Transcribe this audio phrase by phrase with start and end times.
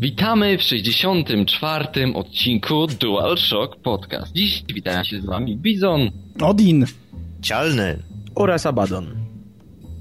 [0.00, 1.86] Witamy w 64.
[2.14, 4.32] odcinku DualShock Podcast.
[4.32, 6.10] Dziś witają się z wami Bizon,
[6.42, 6.86] Odin
[7.42, 8.02] Cialny
[8.34, 9.06] oraz Abaddon.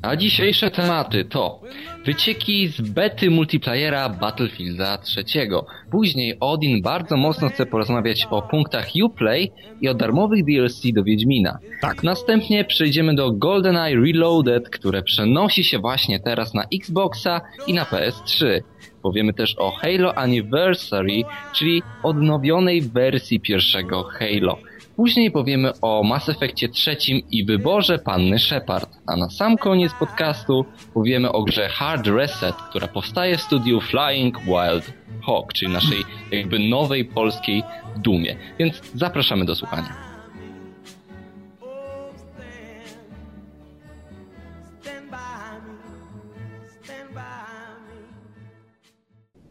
[0.01, 1.61] A dzisiejsze tematy to
[2.05, 5.49] wycieki z bety multiplayera Battlefielda III.
[5.91, 9.51] Później Odin bardzo mocno chce porozmawiać o punktach Uplay
[9.81, 11.59] i o darmowych DLC do Wiedźmina.
[11.81, 12.03] Tak.
[12.03, 18.61] Następnie przejdziemy do GoldenEye Reloaded, które przenosi się właśnie teraz na Xboxa i na PS3.
[19.07, 24.57] Powiemy też o Halo Anniversary, czyli odnowionej wersji pierwszego Halo.
[24.95, 28.89] Później powiemy o Mass Effectie trzecim i wyborze panny Shepard.
[29.05, 34.39] A na sam koniec podcastu powiemy o grze Hard Reset, która powstaje w studiu Flying
[34.39, 34.93] Wild
[35.25, 37.63] Hawk, czyli naszej jakby nowej polskiej
[37.97, 38.35] dumie.
[38.59, 40.06] Więc zapraszamy do słuchania.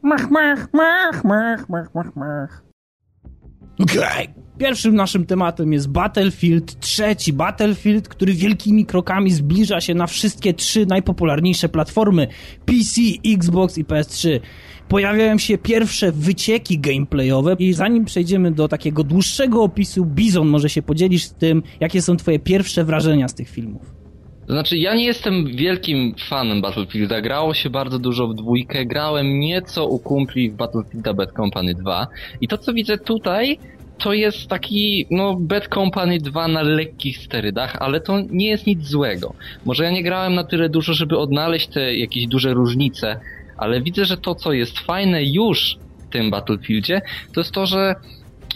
[0.06, 2.65] Mach, mach, mach, mach, mach, mach, mach.
[3.79, 4.29] Okej.
[4.59, 7.32] Pierwszym naszym tematem jest Battlefield trzeci.
[7.32, 12.29] Battlefield, który wielkimi krokami zbliża się na wszystkie trzy najpopularniejsze platformy
[12.65, 13.01] PC,
[13.34, 14.40] Xbox i PS3.
[14.88, 20.82] Pojawiają się pierwsze wycieki gameplayowe i zanim przejdziemy do takiego dłuższego opisu, Bizon może się
[20.82, 24.05] podzielisz z tym, jakie są twoje pierwsze wrażenia z tych filmów.
[24.49, 27.21] Znaczy, ja nie jestem wielkim fanem Battlefielda.
[27.21, 28.87] Grało się bardzo dużo w dwójkę.
[28.87, 32.07] Grałem nieco u kumpli w Battlefielda Bad Company 2.
[32.41, 33.59] I to, co widzę tutaj,
[33.99, 38.87] to jest taki, no, Bad Company 2 na lekkich sterydach, ale to nie jest nic
[38.87, 39.35] złego.
[39.65, 43.21] Może ja nie grałem na tyle dużo, żeby odnaleźć te jakieś duże różnice,
[43.57, 47.02] ale widzę, że to, co jest fajne już w tym Battlefieldzie,
[47.35, 47.95] to jest to, że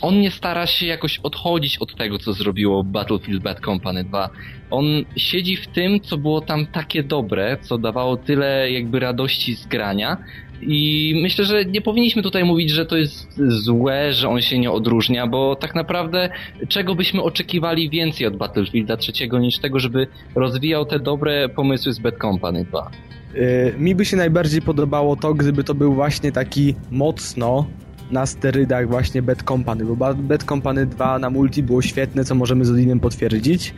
[0.00, 4.30] on nie stara się jakoś odchodzić od tego, co zrobiło Battlefield Bad Company 2.
[4.70, 4.84] On
[5.16, 10.16] siedzi w tym, co było tam takie dobre, co dawało tyle jakby radości z grania.
[10.62, 14.70] I myślę, że nie powinniśmy tutaj mówić, że to jest złe, że on się nie
[14.70, 16.30] odróżnia, bo tak naprawdę
[16.68, 21.98] czego byśmy oczekiwali więcej od Battlefielda trzeciego niż tego, żeby rozwijał te dobre pomysły z
[21.98, 22.90] Bad Company 2.
[23.34, 27.66] Yy, mi by się najbardziej podobało to, gdyby to był właśnie taki mocno
[28.10, 32.64] na sterydach właśnie Bad Company, bo Bad Company 2 na multi było świetne, co możemy
[32.64, 33.74] z Odinem potwierdzić.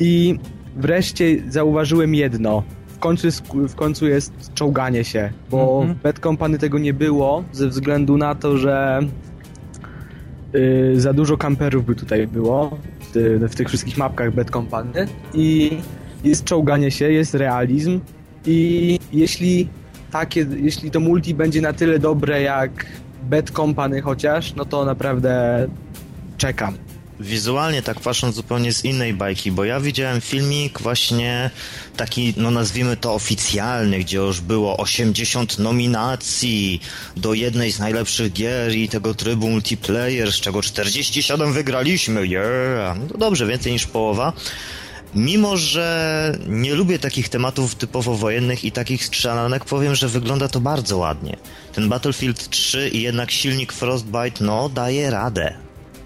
[0.00, 0.38] I
[0.76, 2.62] wreszcie zauważyłem jedno.
[2.86, 5.98] W końcu jest, w końcu jest czołganie się, bo Mhm.
[5.98, 9.00] w Bad Company tego nie było, ze względu na to, że
[10.52, 12.78] yy, za dużo kamperów by tutaj było
[13.14, 15.70] w, w tych wszystkich mapkach Bad Company i
[16.24, 18.00] jest czołganie się, jest realizm
[18.46, 19.68] i jeśli
[20.10, 22.86] takie, jeśli to multi będzie na tyle dobre jak
[23.22, 25.66] Bad Company chociaż, no to naprawdę
[26.38, 26.78] czekam.
[27.20, 31.50] Wizualnie tak patrząc zupełnie z innej bajki, bo ja widziałem filmik właśnie
[31.96, 36.80] taki, no nazwijmy to oficjalny, gdzie już było 80 nominacji
[37.16, 42.96] do jednej z najlepszych gier i tego trybu multiplayer, z czego 47 wygraliśmy, yeah!
[43.12, 44.32] No dobrze, więcej niż połowa.
[45.14, 50.60] Mimo, że nie lubię takich tematów typowo wojennych i takich strzelanek, powiem, że wygląda to
[50.60, 51.36] bardzo ładnie.
[51.72, 55.54] Ten Battlefield 3 i jednak silnik Frostbite, no, daje radę.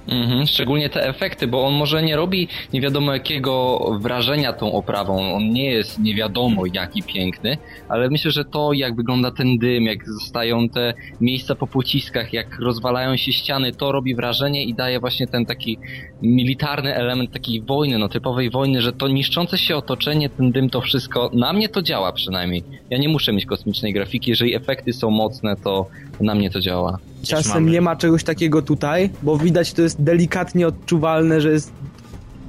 [0.08, 5.34] Mhm, szczególnie te efekty, bo on może nie robi nie wiadomo jakiego wrażenia tą oprawą.
[5.34, 7.58] On nie jest nie wiadomo jaki piękny,
[7.88, 12.58] ale myślę, że to jak wygląda ten dym, jak zostają te miejsca po pociskach, jak
[12.60, 15.78] rozwalają się ściany, to robi wrażenie i daje właśnie ten taki
[16.22, 20.80] militarny element takiej wojny, no typowej wojny, że to niszczące się otoczenie, ten dym, to
[20.80, 22.64] wszystko, na mnie to działa przynajmniej.
[22.90, 25.86] Ja nie muszę mieć kosmicznej grafiki, jeżeli efekty są mocne, to
[26.20, 26.98] na mnie to działa.
[27.28, 27.70] Czasem mamy.
[27.70, 31.72] nie ma czegoś takiego tutaj, bo widać to jest delikatnie odczuwalne, że jest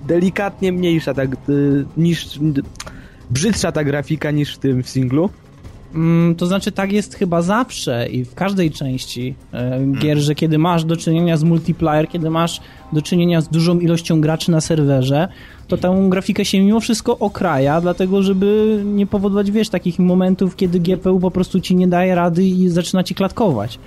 [0.08, 2.40] delikatnie mniejsza tak y, niż
[3.30, 5.30] brzydsza ta grafika niż w tym w singlu.
[5.96, 10.58] Mm, to znaczy tak jest chyba zawsze i w każdej części e, gier, że kiedy
[10.58, 12.62] masz do czynienia z multiplayer, kiedy masz
[12.94, 15.28] do czynienia z dużą ilością graczy na serwerze,
[15.68, 20.80] to tę grafikę się mimo wszystko okraja, dlatego żeby nie powodować, wiesz, takich momentów, kiedy
[20.80, 23.80] GPU po prostu ci nie daje rady i zaczyna ci klatkować.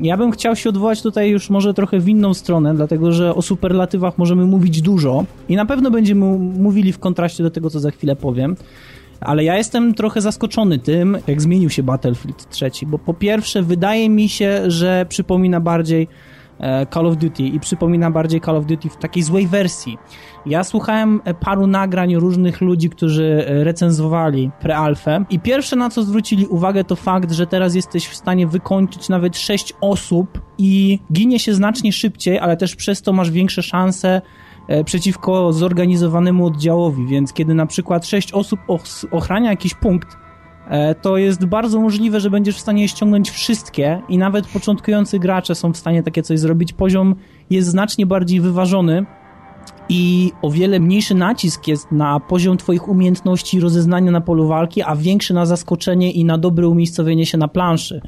[0.00, 3.42] Ja bym chciał się odwołać tutaj już może trochę w inną stronę, dlatego że o
[3.42, 7.90] superlatywach możemy mówić dużo i na pewno będziemy mówili w kontraście do tego, co za
[7.90, 8.56] chwilę powiem.
[9.20, 14.08] Ale ja jestem trochę zaskoczony tym, jak zmienił się Battlefield 3, bo po pierwsze wydaje
[14.08, 16.08] mi się, że przypomina bardziej
[16.94, 19.98] Call of Duty i przypomina bardziej Call of Duty w takiej złej wersji.
[20.46, 26.02] Ja słuchałem e, paru nagrań różnych ludzi, którzy e, recenzowali prealfę i pierwsze na co
[26.02, 31.38] zwrócili uwagę to fakt, że teraz jesteś w stanie wykończyć nawet 6 osób i ginie
[31.38, 34.22] się znacznie szybciej, ale też przez to masz większe szanse
[34.68, 40.21] e, przeciwko zorganizowanemu oddziałowi, więc kiedy na przykład 6 osób os- ochrania jakiś punkt, e,
[41.02, 45.72] to jest bardzo możliwe, że będziesz w stanie ściągnąć wszystkie i nawet początkujący gracze są
[45.72, 46.72] w stanie takie coś zrobić.
[46.72, 47.14] Poziom
[47.50, 49.06] jest znacznie bardziej wyważony
[49.88, 54.96] i o wiele mniejszy nacisk jest na poziom twoich umiejętności rozeznania na polu walki, a
[54.96, 58.00] większy na zaskoczenie i na dobre umiejscowienie się na planszy.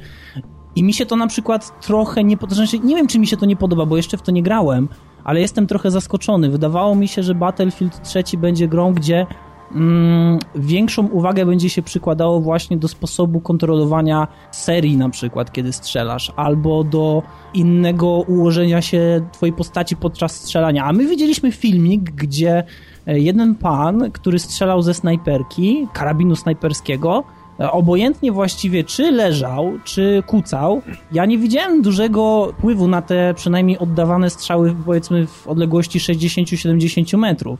[0.75, 3.37] I mi się to na przykład trochę nie podoba, znaczy nie wiem czy mi się
[3.37, 4.89] to nie podoba, bo jeszcze w to nie grałem,
[5.23, 6.49] ale jestem trochę zaskoczony.
[6.49, 9.27] Wydawało mi się, że Battlefield 3 będzie grą, gdzie
[9.71, 16.31] mm, większą uwagę będzie się przykładało właśnie do sposobu kontrolowania serii na przykład, kiedy strzelasz,
[16.35, 17.23] albo do
[17.53, 20.85] innego ułożenia się twojej postaci podczas strzelania.
[20.85, 22.63] A my widzieliśmy filmik, gdzie
[23.07, 27.23] e, jeden pan, który strzelał ze snajperki, karabinu snajperskiego,
[27.59, 33.79] e, obojętnie właściwie czy leżał, czy kucał, ja nie widziałem dużego wpływu na te przynajmniej
[33.79, 37.59] oddawane strzały powiedzmy w odległości 60-70 metrów.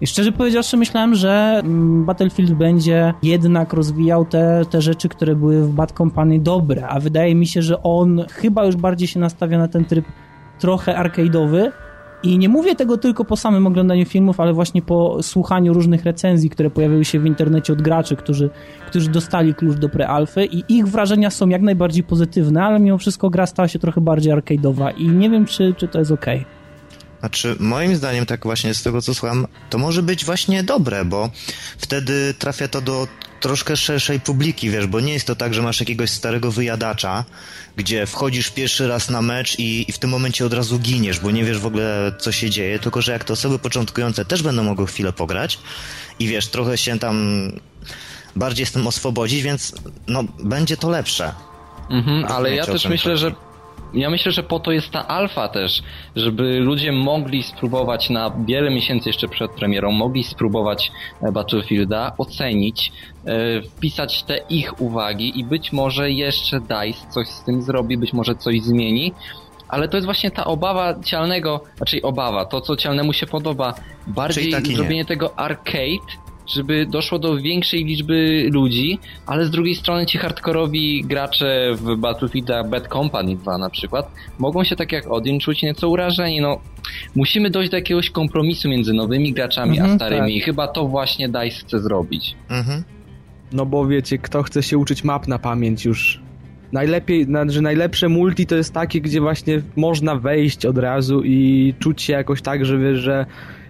[0.00, 5.62] I szczerze powiedziawszy, myślałem, że mm, Battlefield będzie jednak rozwijał te, te rzeczy, które były
[5.62, 9.58] w Bad Company dobre, a wydaje mi się, że on chyba już bardziej się nastawia
[9.58, 10.04] na ten tryb
[10.58, 11.70] trochę arcade'owy.
[12.22, 16.50] I nie mówię tego tylko po samym oglądaniu filmów, ale właśnie po słuchaniu różnych recenzji,
[16.50, 18.50] które pojawiły się w internecie od graczy, którzy,
[18.86, 23.30] którzy dostali klucz do prealfy i ich wrażenia są jak najbardziej pozytywne, ale mimo wszystko
[23.30, 26.26] gra stała się trochę bardziej arcade'owa i nie wiem, czy, czy to jest ok.
[27.20, 31.30] Znaczy, moim zdaniem, tak właśnie z tego co słucham, to może być właśnie dobre, bo
[31.78, 33.08] wtedy trafia to do
[33.40, 37.24] troszkę szerszej publiki, wiesz, bo nie jest to tak, że masz jakiegoś starego wyjadacza,
[37.76, 41.30] gdzie wchodzisz pierwszy raz na mecz i, i w tym momencie od razu giniesz, bo
[41.30, 44.62] nie wiesz w ogóle, co się dzieje, tylko że jak to osoby początkujące też będą
[44.62, 45.58] mogły chwilę pograć
[46.18, 47.42] i wiesz, trochę się tam
[48.36, 49.74] bardziej z tym oswobodzić, więc
[50.06, 51.32] no, będzie to lepsze.
[51.90, 53.34] Mhm, ale ja też myślę, że
[53.94, 55.82] ja myślę, że po to jest ta alfa też,
[56.16, 60.92] żeby ludzie mogli spróbować na wiele miesięcy jeszcze przed premierą, mogli spróbować
[61.22, 62.92] e, Battlefielda, ocenić,
[63.24, 68.12] e, wpisać te ich uwagi i być może jeszcze DICE coś z tym zrobi, być
[68.12, 69.12] może coś zmieni.
[69.68, 73.74] Ale to jest właśnie ta obawa cialnego, raczej obawa, to co cialnemu się podoba,
[74.06, 80.18] bardziej zrobienie tego arcade, żeby doszło do większej liczby ludzi, ale z drugiej strony ci
[80.18, 85.62] hardkorowi gracze w Battlefielda Bad Company 2 na przykład mogą się tak jak Odin czuć
[85.62, 86.40] nieco urażeni.
[86.40, 86.60] No,
[87.14, 90.36] musimy dojść do jakiegoś kompromisu między nowymi graczami mhm, a starymi tak.
[90.36, 92.34] i chyba to właśnie DICE chce zrobić.
[92.48, 92.84] Mhm.
[93.52, 96.20] No bo wiecie, kto chce się uczyć map na pamięć już
[96.72, 102.02] najlepiej, że najlepsze multi to jest takie, gdzie właśnie można wejść od razu i czuć
[102.02, 103.26] się jakoś tak, że wiesz, że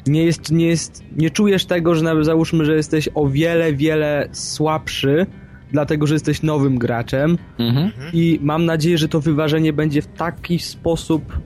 [0.09, 4.29] nie jest, nie jest, nie czujesz tego, że nawet załóżmy, że jesteś o wiele, wiele
[4.33, 5.27] słabszy,
[5.73, 7.93] dlatego, że jesteś nowym graczem mhm.
[8.13, 11.39] i mam nadzieję, że to wyważenie będzie w taki sposób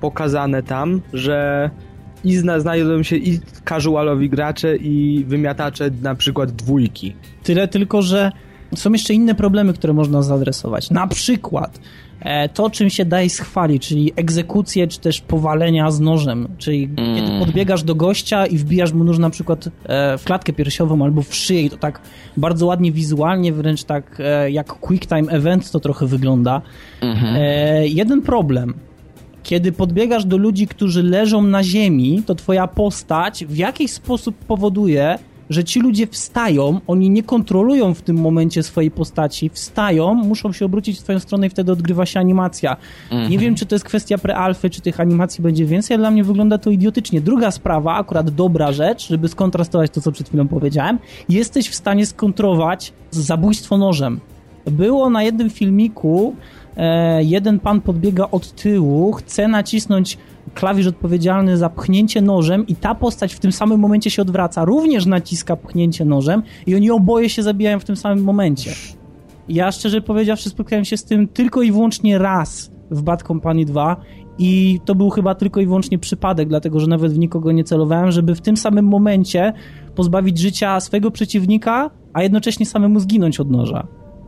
[0.00, 1.70] pokazane tam, że
[2.24, 7.16] i zna, znajdą się i casualowi gracze i wymiatacze na przykład dwójki.
[7.42, 8.32] Tyle tylko, że
[8.74, 10.90] są jeszcze inne problemy, które można zaadresować.
[10.90, 11.80] Na przykład
[12.54, 17.16] to, czym się daje schwali, czyli egzekucje, czy też powalenia z nożem, czyli mm.
[17.16, 21.22] kiedy podbiegasz do gościa i wbijasz mu nóż na przykład e, w klatkę piersiową albo
[21.22, 22.00] w szyję i to tak
[22.36, 26.62] bardzo ładnie wizualnie, wręcz tak e, jak quick time event to trochę wygląda.
[27.00, 27.36] Mm-hmm.
[27.84, 28.74] Jeden problem.
[29.42, 35.18] Kiedy podbiegasz do ludzi, którzy leżą na ziemi, to twoja postać w jakiś sposób powoduje,
[35.52, 40.64] że ci ludzie wstają, oni nie kontrolują w tym momencie swojej postaci, wstają, muszą się
[40.64, 42.76] obrócić w twoją stronę i wtedy odgrywa się animacja.
[43.10, 43.30] Mhm.
[43.30, 46.24] Nie wiem, czy to jest kwestia prealfy, czy tych animacji będzie więcej, ale dla mnie
[46.24, 47.20] wygląda to idiotycznie.
[47.20, 52.06] Druga sprawa, akurat dobra rzecz, żeby skontrastować to, co przed chwilą powiedziałem, jesteś w stanie
[52.06, 54.20] skontrować zabójstwo nożem.
[54.66, 56.36] Było na jednym filmiku,
[57.20, 60.18] jeden pan podbiega od tyłu, chce nacisnąć
[60.54, 65.06] klawisz odpowiedzialny za pchnięcie nożem i ta postać w tym samym momencie się odwraca, również
[65.06, 68.70] naciska pchnięcie nożem i oni oboje się zabijają w tym samym momencie.
[69.48, 73.96] Ja szczerze powiedziawszy spotkałem się z tym tylko i wyłącznie raz w Bad Company 2
[74.38, 78.10] i to był chyba tylko i wyłącznie przypadek, dlatego że nawet w nikogo nie celowałem,
[78.10, 79.52] żeby w tym samym momencie
[79.94, 83.86] pozbawić życia swojego przeciwnika, a jednocześnie samemu zginąć od noża.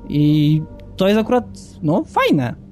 [0.09, 0.63] I
[0.97, 1.45] to jest akurat,
[1.83, 2.65] no, fajne.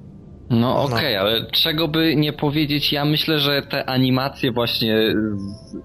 [0.50, 4.96] No, okej, okay, ale czego by nie powiedzieć, ja myślę, że te animacje właśnie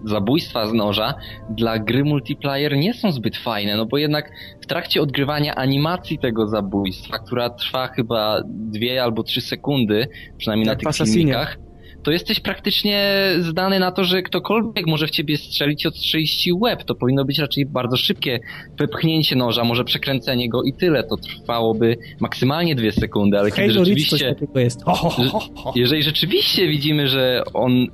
[0.05, 1.13] zabójstwa z noża
[1.49, 6.47] dla gry multiplayer nie są zbyt fajne, no bo jednak w trakcie odgrywania animacji tego
[6.47, 11.57] zabójstwa, która trwa chyba dwie albo trzy sekundy, przynajmniej Jak na tych filmikach,
[12.07, 16.83] to jesteś praktycznie zdany na to, że ktokolwiek może w ciebie strzelić odstrzelić ci łeb.
[16.83, 18.39] To powinno być raczej bardzo szybkie
[18.77, 21.03] wypchnięcie noża, może przekręcenie go i tyle.
[21.03, 24.35] To trwałoby maksymalnie dwie sekundy, ale kiedy rzeczywiście...
[24.55, 24.83] Jest.
[24.83, 27.87] Ho, ho, ho, jeżeli rzeczywiście widzimy, że on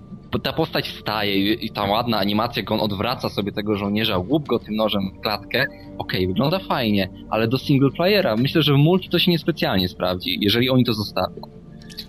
[0.44, 4.48] ta postać wstaje i, i ta ładna animacja, jak on odwraca sobie tego żołnierza, łup
[4.48, 5.66] go tym nożem w klatkę,
[5.98, 9.90] okej, okay, wygląda fajnie, ale do single playera myślę, że w multi to się niespecjalnie
[9.90, 11.63] sprawdzi, jeżeli oni to zostawią.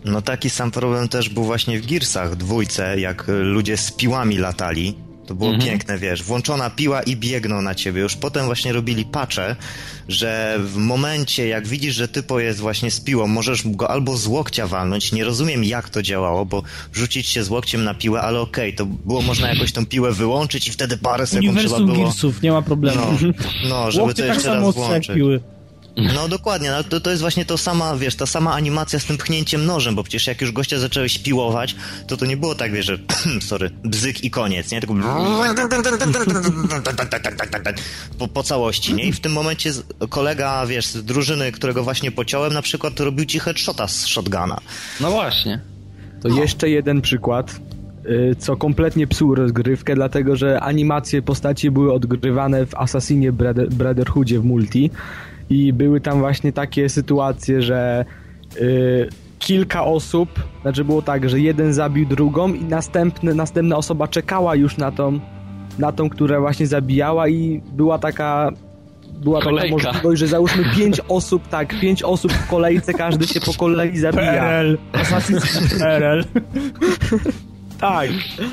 [0.05, 4.95] No taki sam problem też był właśnie w Gearsach dwójce, jak ludzie z piłami latali
[5.27, 5.71] to było mhm.
[5.71, 8.01] piękne, wiesz, włączona piła i biegną na ciebie.
[8.01, 9.57] Już potem właśnie robili pacze,
[10.09, 14.27] że w momencie, jak widzisz, że typo jest właśnie z piłą, możesz go albo z
[14.27, 15.13] łokcia walnąć.
[15.13, 16.63] Nie rozumiem, jak to działało, bo
[16.93, 20.13] rzucić się z łokciem na piłę, ale okej, okay, to było można jakoś tą piłę
[20.13, 22.05] wyłączyć i wtedy parę sekund Uniwersum trzeba było...
[22.05, 23.01] Gearsów, nie ma problemu.
[23.23, 23.33] No,
[23.69, 25.15] no żeby Łokcie to tak jeszcze tak raz włączyć.
[25.15, 25.41] Piły.
[25.97, 29.17] No dokładnie, no, to, to jest właśnie to sama, wiesz, ta sama animacja z tym
[29.17, 32.87] pchnięciem nożem, bo przecież jak już gościa zacząłeś piłować, to to nie było tak, wiesz,
[32.87, 32.99] że
[33.49, 34.81] sorry, bzyk i koniec, nie?
[34.81, 34.95] Tylko
[38.19, 39.05] po, po całości, nie?
[39.05, 39.73] I w tym momencie
[40.09, 44.61] kolega, wiesz, z drużyny, którego właśnie pociąłem, na przykład robił ci headshota z shotguna.
[45.01, 45.61] No właśnie.
[46.23, 46.41] To no.
[46.41, 47.61] jeszcze jeden przykład,
[48.39, 53.33] co kompletnie psuł rozgrywkę, dlatego że animacje postaci były odgrywane w Assassinie
[53.71, 54.91] Brotherhoodzie w multi
[55.51, 58.05] i były tam właśnie takie sytuacje, że
[58.61, 59.09] yy,
[59.39, 60.29] kilka osób,
[60.63, 65.21] znaczy było tak, że jeden zabił drugą i następny, następna osoba czekała już na tą,
[65.79, 68.53] na tą, która właśnie zabijała i była taka
[69.25, 69.77] była Kolejka.
[69.77, 73.99] taka możliwość, że załóżmy pięć osób, tak, pięć osób w kolejce, każdy się po kolei
[73.99, 74.33] zabija.
[74.33, 74.79] PRL.
[74.93, 76.25] Assassin's PRL.
[77.81, 78.09] tak.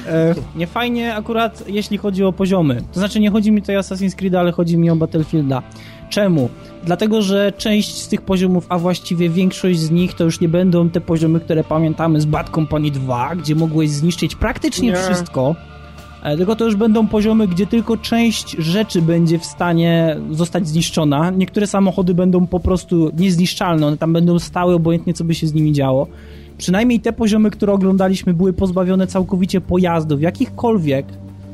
[0.08, 2.82] E, nie fajnie akurat jeśli chodzi o poziomy.
[2.94, 5.62] To znaczy nie chodzi mi tutaj o Assassin's Creed, ale chodzi mi o Battlefielda.
[6.12, 6.50] Czemu?
[6.84, 10.90] Dlatego, że część z tych poziomów, a właściwie większość z nich, to już nie będą
[10.90, 14.96] te poziomy, które pamiętamy z Bad Company 2, gdzie mogłeś zniszczyć praktycznie nie.
[14.96, 15.56] wszystko.
[16.24, 21.30] E, tylko to już będą poziomy, gdzie tylko część rzeczy będzie w stanie zostać zniszczona.
[21.30, 25.54] Niektóre samochody będą po prostu niezniszczalne, one tam będą stały, obojętnie co by się z
[25.54, 26.08] nimi działo.
[26.58, 31.06] Przynajmniej te poziomy, które oglądaliśmy, były pozbawione całkowicie pojazdów, jakichkolwiek,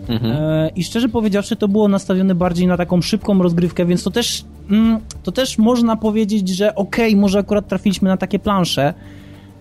[0.09, 0.31] Mhm.
[0.31, 4.45] E, I szczerze powiedziawszy, to było nastawione bardziej na taką szybką rozgrywkę, więc to też,
[4.71, 8.93] mm, to też można powiedzieć, że okej, okay, może akurat trafiliśmy na takie plansze,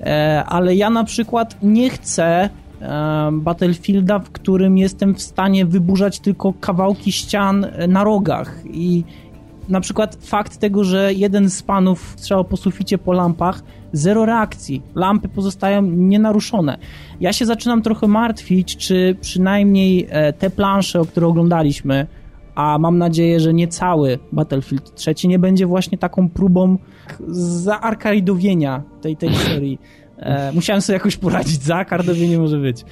[0.01, 2.49] e, ale ja na przykład nie chcę
[2.81, 9.05] e, Battlefielda, w którym jestem w stanie wyburzać tylko kawałki ścian na rogach i
[9.69, 13.63] na przykład fakt tego, że jeden z panów strzał po suficie po lampach,
[13.97, 14.83] zero reakcji.
[14.95, 16.79] Lampy pozostają nienaruszone.
[17.21, 22.07] Ja się zaczynam trochę martwić, czy przynajmniej e, te plansze, o które oglądaliśmy,
[22.55, 26.79] a mam nadzieję, że nie cały Battlefield 3 nie będzie właśnie taką próbą
[27.29, 29.79] zaarkaidowienia tej, tej serii.
[30.19, 32.85] E, musiałem sobie jakoś poradzić, zaarkaidowienie może być.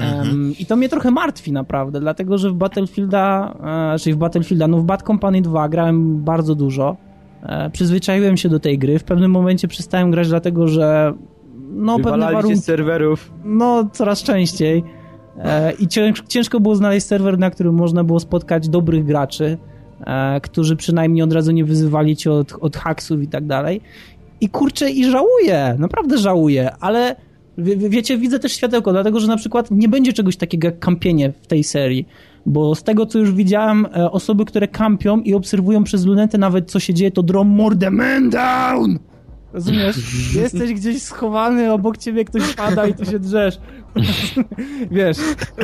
[0.00, 3.54] Um, I to mnie trochę martwi naprawdę, dlatego że w Battlefielda,
[3.94, 6.96] e, czyli w Battlefielda, no w Bad Company 2 grałem bardzo dużo.
[7.42, 8.98] E, przyzwyczaiłem się do tej gry.
[8.98, 11.14] W pewnym momencie przestałem grać dlatego, że
[11.70, 12.56] no pewne warunki...
[12.56, 13.32] z serwerów.
[13.44, 14.84] No, coraz częściej.
[15.38, 15.88] E, I
[16.28, 19.58] ciężko było znaleźć serwer, na którym można było spotkać dobrych graczy,
[20.06, 23.80] e, którzy przynajmniej od razu nie wyzywali cię od, od haksów i tak dalej.
[24.40, 27.16] I kurczę, i żałuję, naprawdę żałuję, ale
[27.58, 31.32] wie, wiecie, widzę też światełko, dlatego że na przykład nie będzie czegoś takiego jak kampienie
[31.42, 32.08] w tej serii.
[32.48, 36.70] Bo z tego, co już widziałem, e, osoby, które kampią i obserwują przez lunetę nawet,
[36.70, 38.98] co się dzieje, to drą mordę man down!
[39.52, 39.96] Rozumiesz?
[40.42, 43.58] Jesteś gdzieś schowany, obok ciebie ktoś pada i ty się drzesz.
[44.90, 45.16] Wiesz,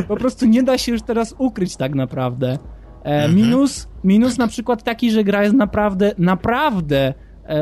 [0.09, 2.59] po prostu nie da się już teraz ukryć tak naprawdę.
[3.05, 3.35] E, mhm.
[3.35, 7.15] minus, minus na przykład taki, że gra jest naprawdę, naprawdę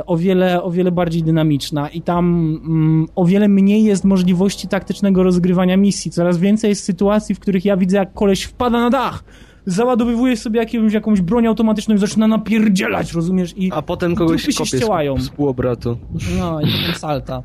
[0.06, 2.26] o wiele, o wiele bardziej dynamiczna i tam
[2.64, 6.10] mm, o wiele mniej jest możliwości taktycznego rozgrywania misji.
[6.10, 9.24] Coraz więcej jest sytuacji, w których ja widzę, jak koleś wpada na dach,
[9.66, 13.54] załadowywuje sobie jakąś, jakąś broń automatyczną i zaczyna napierdzielać, rozumiesz?
[13.56, 15.20] I A potem kogoś się ściełają.
[15.20, 15.98] z półobratu.
[16.38, 17.42] No i potem salta.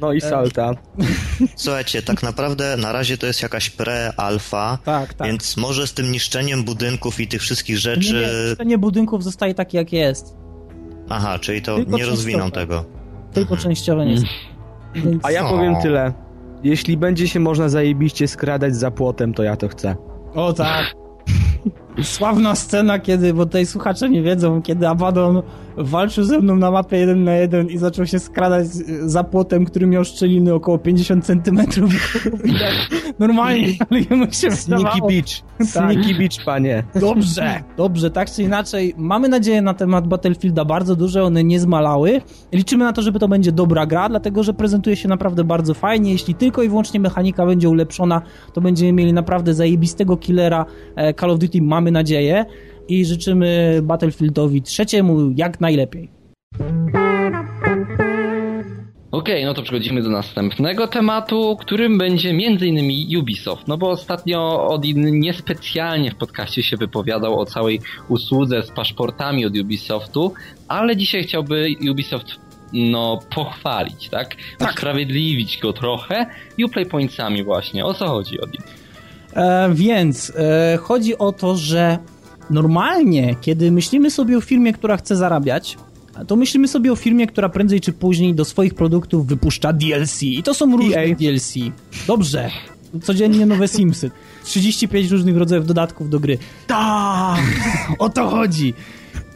[0.00, 0.70] No i salta.
[1.56, 5.28] Słuchajcie, tak naprawdę na razie to jest jakaś pre-alfa, tak, tak.
[5.28, 8.14] więc może z tym niszczeniem budynków i tych wszystkich rzeczy...
[8.14, 10.43] Nie, nie, niszczenie budynków zostaje takie, jak jest.
[11.08, 12.84] Aha, czyli to Tylko nie rozwiną tego.
[13.32, 14.16] Tylko częściowo nie.
[14.94, 15.24] Więc...
[15.24, 16.12] A ja powiem tyle.
[16.62, 19.96] Jeśli będzie się można zajebiście skradać za płotem, to ja to chcę.
[20.34, 20.94] O tak.
[22.02, 25.42] Sławna scena, kiedy, bo tutaj słuchacze nie wiedzą, kiedy Abaddon
[25.76, 28.66] walczył ze mną na mapie 1 na 1 i zaczął się skradać
[29.04, 31.92] za płotem, który miał szczeliny około 50 centymetrów.
[33.18, 35.42] Normalnie, ale jemu się Sneaky Beach.
[35.58, 35.66] Tak.
[35.66, 36.84] Sneaky Beach, panie.
[37.00, 38.94] Dobrze, dobrze, tak czy inaczej.
[38.96, 42.20] Mamy nadzieję na temat Battlefielda bardzo duże, one nie zmalały.
[42.52, 46.12] Liczymy na to, żeby to będzie dobra gra, dlatego że prezentuje się naprawdę bardzo fajnie.
[46.12, 48.22] Jeśli tylko i wyłącznie mechanika będzie ulepszona,
[48.52, 52.44] to będziemy mieli naprawdę zajebistego killera e, Call of Duty, mamy nadzieję
[52.88, 56.08] i życzymy Battlefieldowi trzeciemu jak najlepiej.
[59.14, 63.18] Okej, no to przechodzimy do następnego tematu, którym będzie m.in.
[63.18, 63.68] Ubisoft.
[63.68, 69.56] No bo ostatnio Odin niespecjalnie w podcaście się wypowiadał o całej usłudze z paszportami od
[69.56, 70.32] Ubisoftu,
[70.68, 72.26] ale dzisiaj chciałby Ubisoft
[72.72, 74.36] no pochwalić, tak?
[74.60, 76.26] Usprawiedliwić go trochę
[76.64, 77.84] Uplay Pointsami właśnie.
[77.84, 78.60] O co chodzi, Odin?
[79.34, 81.98] E, więc e, chodzi o to, że
[82.50, 85.76] normalnie, kiedy myślimy sobie o firmie, która chce zarabiać,
[86.26, 90.22] to myślimy sobie o firmie, która prędzej czy później do swoich produktów wypuszcza DLC.
[90.22, 91.14] I to są różne EA.
[91.14, 91.54] DLC.
[92.06, 92.50] Dobrze.
[93.02, 94.10] Codziennie nowe Simsy.
[94.44, 96.38] 35 różnych rodzajów dodatków do gry.
[96.66, 97.40] Tak!
[97.98, 98.74] O to chodzi!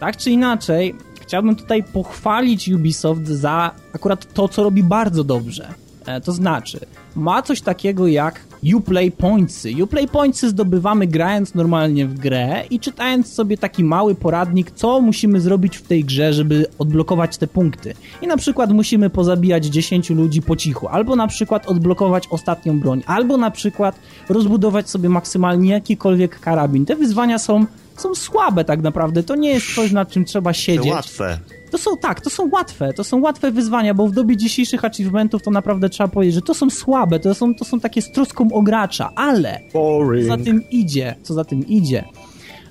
[0.00, 5.75] Tak czy inaczej, chciałbym tutaj pochwalić Ubisoft za akurat to, co robi bardzo dobrze.
[6.09, 6.81] E, To znaczy,
[7.17, 8.41] ma coś takiego jak
[8.75, 9.85] Uplay Pointsy.
[9.85, 15.41] Uplay Pointsy zdobywamy grając normalnie w grę i czytając sobie taki mały poradnik, co musimy
[15.41, 17.95] zrobić w tej grze, żeby odblokować te punkty.
[18.23, 23.03] I na przykład musimy pozabijać 10 ludzi po cichu, albo na przykład odblokować ostatnią broń,
[23.07, 26.87] albo na przykład rozbudować sobie maksymalnie jakikolwiek karabin.
[26.87, 27.67] Te wyzwania są,
[28.00, 30.93] są słabe tak naprawdę, to nie jest coś, nad czym trzeba To siedzieć.
[30.93, 31.38] łatwe.
[31.71, 35.43] To są tak, to są łatwe, to są łatwe wyzwania, bo w dobie dzisiejszych achievementów
[35.43, 38.49] to naprawdę trzeba powiedzieć, że to są słabe, to są, to są takie z troską
[38.52, 40.26] o gracza, ale co Boring.
[40.26, 42.05] za tym idzie, co za tym idzie.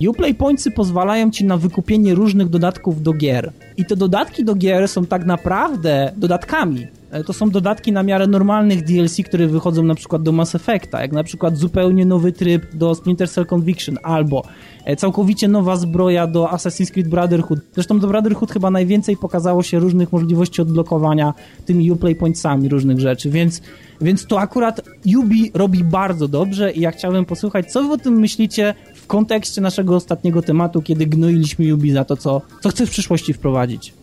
[0.10, 3.52] Uplay Pointsy pozwalają ci na wykupienie różnych dodatków do gier.
[3.78, 6.88] I te dodatki do gier są tak naprawdę dodatkami.
[7.12, 11.02] E, To są dodatki na miarę normalnych DLC, które wychodzą na przykład do Mass Effecta,
[11.02, 14.44] jak na przykład zupełnie nowy tryb do Splinter Cell Conviction, albo
[14.86, 17.60] e, całkowicie nowa zbroja do Assassin's Creed Brotherhood.
[17.74, 21.34] Zresztą do Brotherhood chyba najwięcej pokazało się różnych możliwości odblokowania
[21.66, 23.62] tymi Uplay Pointsami różnych rzeczy, więc,
[24.02, 24.82] więc to akurat
[25.18, 29.62] Ubi robi bardzo dobrze i ja chciałem posłuchać, co wy o tym myślicie w kontekście
[29.62, 33.94] naszego ostatniego tematu, kiedy gnoiliśmy Ubi za to, co, co chce w przyszłości wprowadzić.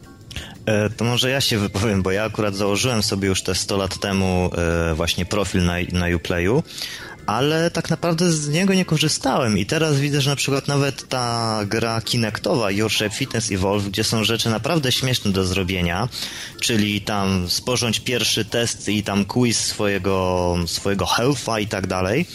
[0.66, 3.98] E, To może ja się wypowiem, bo ja akurat założyłem sobie już te 100 lat
[3.98, 4.50] temu
[4.90, 6.62] e, właśnie profil na, na Uplayu,
[7.26, 9.58] ale tak naprawdę z niego nie korzystałem.
[9.58, 14.04] I teraz widzę, że na przykład nawet ta gra Kinectowa, Your Shape Fitness Evolve, gdzie
[14.04, 16.08] są rzeczy naprawdę śmieszne do zrobienia,
[16.60, 22.26] czyli tam sporządź pierwszy test i tam quiz swojego, swojego health'a i tak dalej,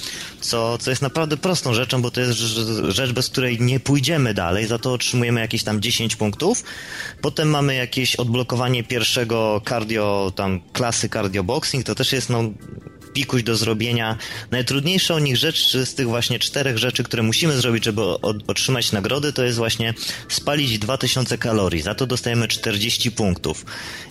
[0.41, 4.33] co, co jest naprawdę prostą rzeczą, bo to jest rz- rzecz, bez której nie pójdziemy
[4.33, 6.63] dalej, za to otrzymujemy jakieś tam 10 punktów.
[7.21, 12.43] Potem mamy jakieś odblokowanie pierwszego cardio, tam klasy cardio boxing, to też jest no
[13.19, 14.17] pikuś do zrobienia.
[14.51, 18.01] Najtrudniejsza o nich rzecz z tych właśnie czterech rzeczy, które musimy zrobić, żeby
[18.47, 19.93] otrzymać nagrody, to jest właśnie
[20.29, 21.81] spalić 2000 kalorii.
[21.81, 23.65] Za to dostajemy 40 punktów.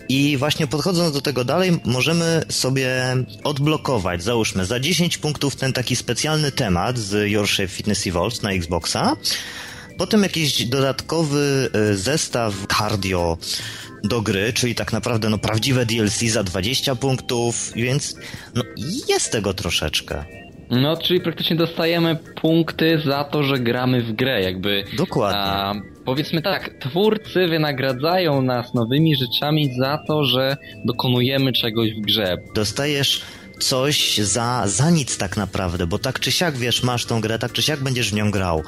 [0.09, 5.97] I właśnie podchodząc do tego dalej, możemy sobie odblokować, załóżmy, za 10 punktów ten taki
[5.97, 9.17] specjalny temat z Your Shape Fitness Evolved na Xboxa.
[9.99, 13.39] Potem jakiś dodatkowy y, zestaw cardio
[14.05, 18.17] do gry, czyli tak naprawdę no prawdziwe DLC za 20 punktów, więc
[18.55, 18.63] no
[19.09, 20.25] jest tego troszeczkę.
[20.71, 24.85] No, czyli praktycznie dostajemy punkty za to, że gramy w grę, jakby.
[24.97, 25.41] Dokładnie.
[25.41, 32.37] A, powiedzmy tak, twórcy wynagradzają nas nowymi rzeczami za to, że dokonujemy czegoś w grze.
[32.55, 33.23] Dostajesz
[33.59, 37.53] coś za, za nic tak naprawdę, bo tak czy siak wiesz, masz tą grę, tak
[37.53, 38.63] czy siak będziesz w nią grał.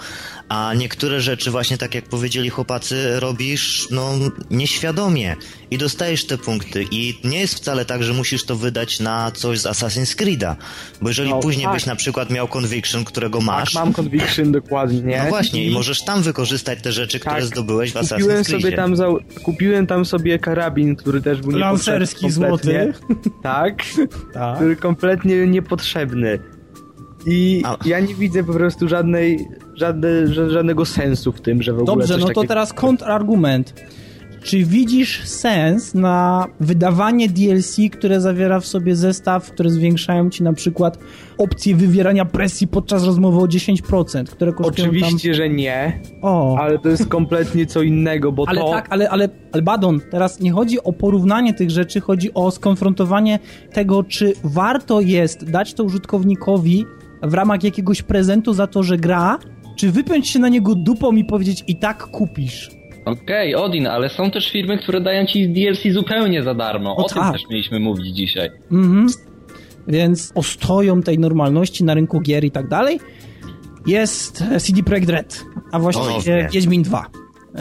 [0.49, 4.13] A niektóre rzeczy właśnie tak jak powiedzieli chłopacy, robisz no
[4.51, 5.37] nieświadomie
[5.71, 9.61] i dostajesz te punkty i nie jest wcale tak, że musisz to wydać na coś
[9.61, 10.55] z Assassin's Creed'a,
[11.03, 11.75] bo jeżeli No, później tak.
[11.75, 15.21] byś na przykład miał Conviction, którego masz, Tak, mam conviction dokładnie.
[15.25, 17.45] no właśnie i możesz tam wykorzystać te rzeczy, które Tak.
[17.45, 18.77] zdobyłeś w Kupiłem Assassin's sobie Creedzie.
[18.77, 19.07] tam za...
[19.45, 22.93] kupiłem tam sobie karabin, który też był Lancerski złoty.
[23.43, 23.75] Tak,
[24.35, 24.57] Tak.
[24.57, 26.39] który kompletnie niepotrzebny.
[27.27, 31.73] I A- ja nie widzę po prostu żadnej, żadne, ża- żadnego sensu w tym, że
[31.73, 32.47] w ogóle Dobrze, no to takiego...
[32.47, 33.75] teraz kontrargument.
[34.43, 40.53] Czy widzisz sens na wydawanie DLC, które zawiera w sobie zestaw, które zwiększają ci na
[40.53, 40.99] przykład
[41.39, 46.19] opcję wywierania presji podczas rozmowy o 10%, które kosztują Oczywiście, że nie, tam...
[46.23, 48.71] O, ale to jest kompletnie co innego, bo ale to...
[48.71, 53.39] tak, ale, ale, ale Badon, teraz nie chodzi o porównanie tych rzeczy, chodzi o skonfrontowanie
[53.73, 56.87] tego, czy warto jest dać to użytkownikowi
[57.23, 59.39] w ramach jakiegoś prezentu za to, że gra,
[59.77, 62.80] czy wypiąć się na niego dupą i powiedzieć i tak kupisz.
[63.11, 66.97] Okej, Odin, ale są też firmy, które dają ci DLC zupełnie za darmo.
[66.97, 67.33] O O tym tak.
[67.33, 68.51] też mieliśmy mówić dzisiaj.
[68.73, 69.07] Mhm.
[69.89, 73.01] Więc ostoją tej normalności na rynku gier i tak dalej
[73.87, 76.49] jest CD Projekt Red, a właściwie.
[76.53, 77.07] Wiedźmin 2.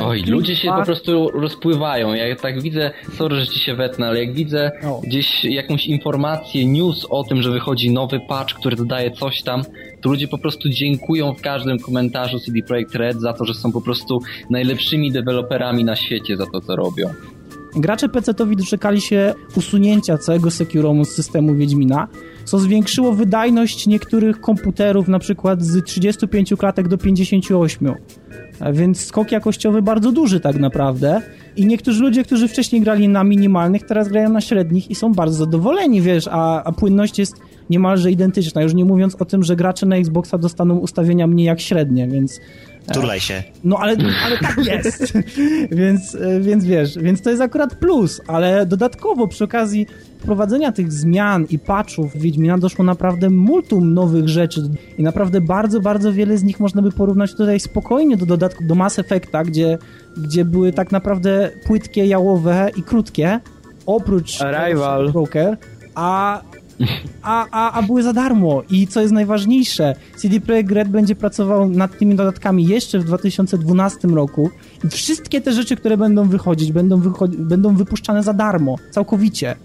[0.01, 2.13] Oj, ludzie się po prostu rozpływają.
[2.13, 5.01] Ja tak widzę, sorry, że ci się wetnę, ale jak widzę O.
[5.03, 9.61] gdzieś jakąś informację, news o tym, że wychodzi nowy patch, który dodaje coś tam,
[10.01, 13.71] to ludzie po prostu dziękują w każdym komentarzu CD Projekt Red za to, że są
[13.71, 17.09] po prostu najlepszymi deweloperami na świecie za to, co robią.
[17.75, 22.07] Gracze PC-towi doczekali się usunięcia całego Securomu z systemu Wiedźmina,
[22.45, 27.93] co zwiększyło wydajność niektórych komputerów na przykład z 35 klatek do 58.
[28.59, 31.21] A Więc skok jakościowy bardzo duży tak naprawdę.
[31.55, 35.35] I niektórzy ludzie, którzy wcześniej grali na minimalnych, teraz grają na średnich i są bardzo
[35.35, 37.35] zadowoleni, wiesz, a, a płynność jest
[37.69, 38.61] niemalże identyczna.
[38.61, 42.39] Już nie mówiąc o tym, że gracze na Xboxa dostaną ustawienia mniej jak średnie, więc
[42.93, 43.43] Turlaj się.
[43.63, 45.13] no ale, ale tak jest.
[45.71, 49.87] więc, e, więc wiesz, więc to jest akurat plus, ale dodatkowo przy okazji
[50.19, 54.61] wprowadzenia tych zmian i patchów Wiedźmina doszło naprawdę multum nowych rzeczy
[54.97, 58.75] i naprawdę bardzo, bardzo wiele z nich można by porównać tutaj spokojnie do dodatku do
[58.75, 59.77] Mass Effecta, gdzie,
[60.17, 63.39] gdzie były tak naprawdę płytkie, jałowe i krótkie,
[63.85, 65.11] oprócz Arrival.
[65.11, 65.57] Broker,
[65.95, 66.41] a
[67.21, 68.63] a, a, a były za darmo.
[68.69, 74.07] I co jest najważniejsze, CD Projekt Red będzie pracował nad tymi dodatkami jeszcze w 2012
[74.07, 74.49] roku
[74.83, 79.55] i wszystkie te rzeczy, które będą wychodzić, będą, wycho- będą wypuszczane za darmo, całkowicie.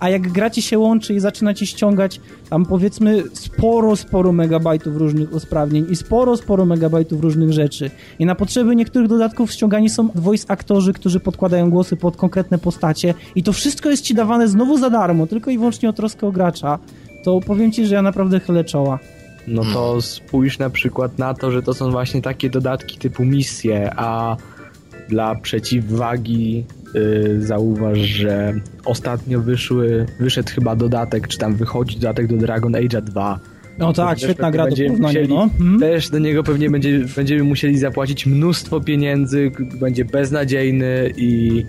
[0.00, 4.96] A jak gra ci się łączy i zaczyna ci ściągać tam powiedzmy sporo, sporo megabajtów
[4.96, 7.90] różnych usprawnień i sporo, sporo megabajtów różnych rzeczy.
[8.18, 13.14] I na potrzeby niektórych dodatków ściągani są voice aktorzy, którzy podkładają głosy pod konkretne postacie
[13.34, 16.32] i to wszystko jest ci dawane znowu za darmo, tylko i wyłącznie o troskę o
[16.32, 16.78] gracza.
[17.24, 18.98] To powiem ci, że ja naprawdę chylę czoła.
[19.46, 23.90] No to spójrz na przykład na to, że to są właśnie takie dodatki typu misje,
[23.96, 24.36] a
[25.08, 26.64] dla przeciwwagi
[27.38, 33.40] zauważ, że ostatnio wyszły, wyszedł chyba dodatek, czy tam wychodzi dodatek do Dragon Age 2.
[33.78, 35.42] No tak, Też świetna gra do porównania, no.
[35.42, 35.80] Mhm.
[35.80, 39.50] Też do niego pewnie będzie, będziemy musieli zapłacić mnóstwo pieniędzy,
[39.80, 41.64] będzie beznadziejny i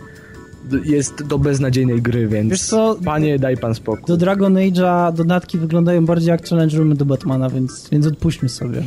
[0.86, 4.04] jest do beznadziejnej gry, więc co, panie daj pan spokój.
[4.08, 8.84] Do Dragon Age'a dodatki wyglądają bardziej jak challenge roomy do Batmana, więc, więc odpuśćmy sobie.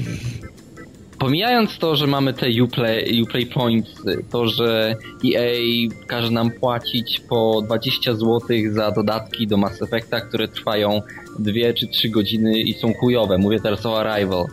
[1.24, 7.62] Pomijając to, że mamy te Uplay, Uplay Points, to, że EA każe nam płacić po
[7.66, 8.40] 20 zł
[8.72, 11.00] za dodatki do Mass Effecta, które trwają
[11.38, 13.38] 2 czy 3 godziny i są chujowe.
[13.38, 14.44] Mówię teraz o Arrival.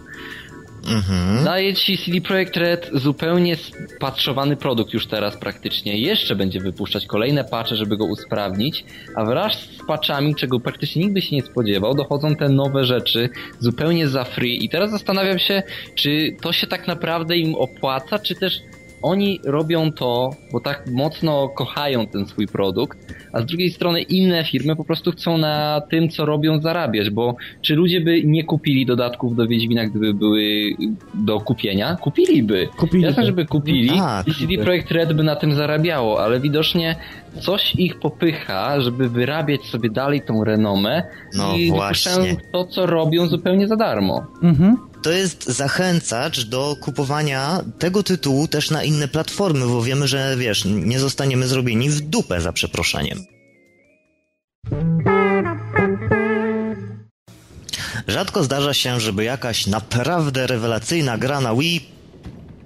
[0.87, 1.43] Mhm.
[1.43, 3.55] Daje ci CD Projekt Red zupełnie
[3.95, 5.97] spatrzowany produkt już teraz praktycznie.
[5.97, 11.13] Jeszcze będzie wypuszczać kolejne patche, żeby go usprawnić, a wraz z patchami, czego praktycznie nikt
[11.13, 15.63] by się nie spodziewał, dochodzą te nowe rzeczy zupełnie za free i teraz zastanawiam się,
[15.95, 18.61] czy to się tak naprawdę im opłaca, czy też
[19.01, 24.43] oni robią to, bo tak mocno kochają ten swój produkt, a z drugiej strony inne
[24.43, 28.85] firmy po prostu chcą na tym, co robią, zarabiać, bo czy ludzie by nie kupili
[28.85, 30.43] dodatków do Wiedźmina, gdyby były
[31.13, 31.95] do kupienia?
[31.95, 32.67] Kupiliby.
[32.77, 33.07] Kupiliby.
[33.07, 34.27] Jasne, żeby kupili Tak.
[34.27, 36.95] i CD Projekt Red by na tym zarabiało, ale widocznie
[37.41, 42.37] coś ich popycha, żeby wyrabiać sobie dalej tą renomę No i właśnie.
[42.53, 44.27] to, co robią zupełnie za darmo.
[44.43, 44.77] Mhm.
[45.03, 50.65] To jest zachęcacz do kupowania tego tytułu też na inne platformy, bo wiemy, że wiesz,
[50.65, 53.17] nie zostaniemy zrobieni w dupę za przeproszeniem.
[58.07, 61.89] Rzadko zdarza się, żeby jakaś naprawdę rewelacyjna gra na Wii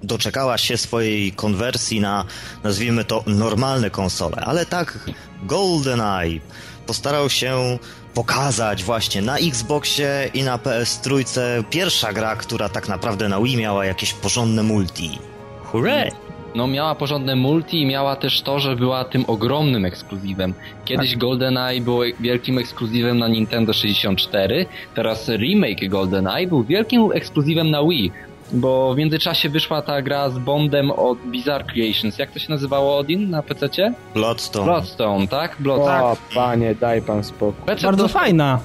[0.05, 2.25] doczekała się swojej konwersji na,
[2.63, 4.35] nazwijmy to, normalne konsole.
[4.35, 4.99] Ale tak
[5.43, 6.39] GoldenEye
[6.87, 7.77] postarał się
[8.13, 11.23] pokazać właśnie na Xboxie i na PS3
[11.69, 15.19] pierwsza gra, która tak naprawdę na Wii miała jakieś porządne multi.
[15.63, 16.11] Hooray!
[16.55, 20.53] No miała porządne multi i miała też to, że była tym ogromnym ekskluzywem.
[20.85, 24.65] Kiedyś GoldenEye był wielkim ekskluzywem na Nintendo 64,
[24.95, 28.11] teraz remake GoldenEye był wielkim ekskluzywem na Wii.
[28.51, 32.19] Bo w międzyczasie wyszła ta gra z Bondem od Bizarre Creations.
[32.19, 33.93] Jak to się nazywało Odin na PC-cie?
[34.13, 34.65] Bloodstone.
[34.65, 35.55] Bloodstone, tak?
[35.59, 36.03] Bloodstone.
[36.03, 37.65] O, panie, daj pan spokój.
[37.65, 38.59] PC Bardzo dostał, fajna.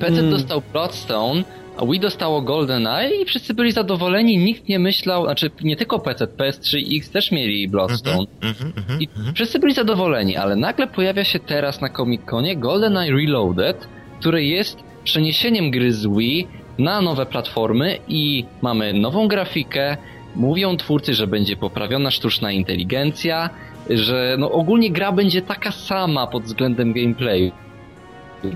[0.00, 0.30] PC Mm.
[0.30, 1.44] dostał Bloodstone,
[1.78, 4.38] a Wii dostało GoldenEye i wszyscy byli zadowoleni.
[4.38, 8.26] Nikt nie myślał, znaczy nie tylko PC, PS3 i X też mieli Bloodstone.
[8.42, 9.34] Mhm, mhm, I mhm.
[9.34, 13.88] wszyscy byli zadowoleni, ale nagle pojawia się teraz na Comic-Conie GoldenEye Reloaded,
[14.20, 16.48] które jest przeniesieniem gry z Wii
[16.80, 19.96] na nowe platformy i mamy nową grafikę.
[20.36, 23.50] Mówią twórcy, że będzie poprawiona sztuczna inteligencja,
[23.90, 27.50] że no ogólnie gra będzie taka sama pod względem gameplayu.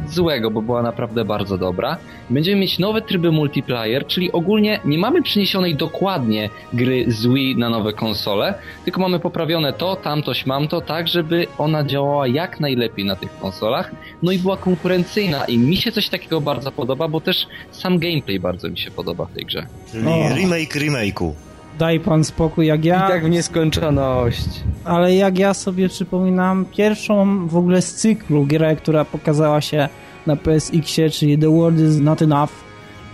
[0.09, 1.97] Złego, bo była naprawdę bardzo dobra.
[2.31, 7.71] Będziemy mieć nowe tryby multiplayer, czyli ogólnie nie mamy przeniesionej dokładnie gry z Wii na
[7.71, 13.17] nowe konsole, tylko mamy poprawione to, tamto, śmamto, tak żeby ona działała jak najlepiej na
[13.17, 13.91] tych konsolach,
[14.23, 18.41] no i była konkurencyjna i mi się coś takiego bardzo podoba, bo też sam gameplay
[18.41, 19.67] bardzo mi się podoba w tej grze.
[19.93, 20.37] Czyli O.
[20.37, 21.33] remake remake'u.
[21.79, 23.09] Daj pan spokój, jak I ja...
[23.09, 24.49] tak w nieskończoność.
[24.85, 29.89] Ale jak ja sobie przypominam pierwszą w ogóle z cyklu grę, która pokazała się
[30.27, 32.51] na PSX-ie, czyli The World is Not Enough,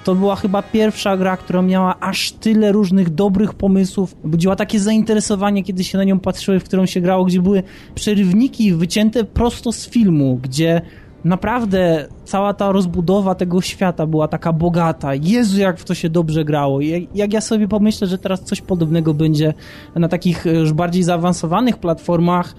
[0.05, 5.65] to była chyba pierwsza gra, która miała aż tyle różnych dobrych pomysłów, budziła takie zainteresowanie,
[5.65, 7.63] kiedy się na nią patrzyły, w którą się grało, gdzie były
[7.95, 10.83] przerywniki wycięte prosto z filmu, gdzie
[11.25, 15.15] naprawdę cała ta rozbudowa tego świata była taka bogata.
[15.15, 16.81] Jezu, jak w to się dobrze grało.
[17.15, 19.55] Jak, ja sobie pomyślę, że teraz coś podobnego będzie
[19.95, 22.55] na takich już bardziej zaawansowanych platformach,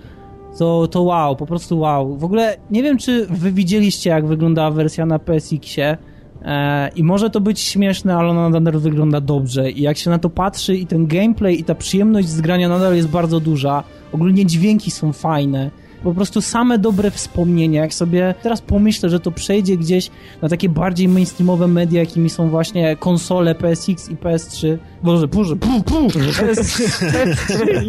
[0.58, 2.18] to, to wow, po prostu wow.
[2.18, 5.98] W ogóle nie wiem, czy wy widzieliście, jak wyglądała wersja na PSX-ie.
[6.42, 9.72] E, I może to być śmieszne, ale ona nadal wygląda dobrze.
[9.72, 12.96] I jak się na to patrzy, i ten gameplay, i ta przyjemność z grania nadal
[12.96, 13.84] jest bardzo duża.
[14.12, 15.72] Ogólnie dźwięki są fajne
[16.04, 17.82] po prostu same dobre wspomnienia.
[17.82, 20.10] Jak sobie teraz pomyślę, że to przejdzie gdzieś
[20.42, 24.78] na takie bardziej mainstreamowe media, jakimi są właśnie konsole PSX i PS3.
[25.04, 26.84] Boże, Boże, pu, pu, PS3,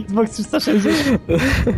[0.04, 1.22] Xbox 360.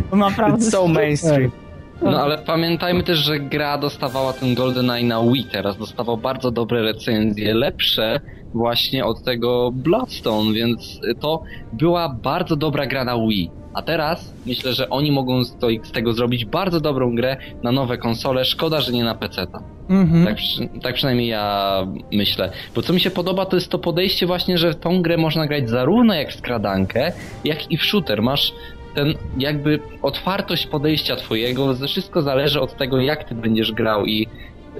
[0.09, 0.71] To naprawdę...
[0.71, 1.64] so mainstream.
[2.01, 6.81] No ale pamiętajmy też, że gra dostawała ten GoldenEye na Wii teraz, dostawał bardzo dobre
[6.81, 8.19] recenzje, lepsze
[8.53, 13.51] właśnie od tego Bloodstone, więc to była bardzo dobra gra na Wii.
[13.73, 17.71] A teraz myślę, że oni mogą z, to, z tego zrobić bardzo dobrą grę na
[17.71, 18.45] nowe konsole.
[18.45, 19.47] Szkoda, że nie na PC.
[19.89, 20.25] Mhm.
[20.25, 20.37] Tak,
[20.81, 22.51] tak przynajmniej ja myślę.
[22.75, 25.69] Bo co mi się podoba, to jest to podejście właśnie, że tą grę można grać
[25.69, 27.11] zarówno jak w skradankę,
[27.43, 28.21] jak i w shooter.
[28.21, 28.53] Masz
[28.95, 34.05] ten jakby otwartość podejścia twojego, wszystko zależy od tego, jak ty będziesz grał.
[34.05, 34.27] I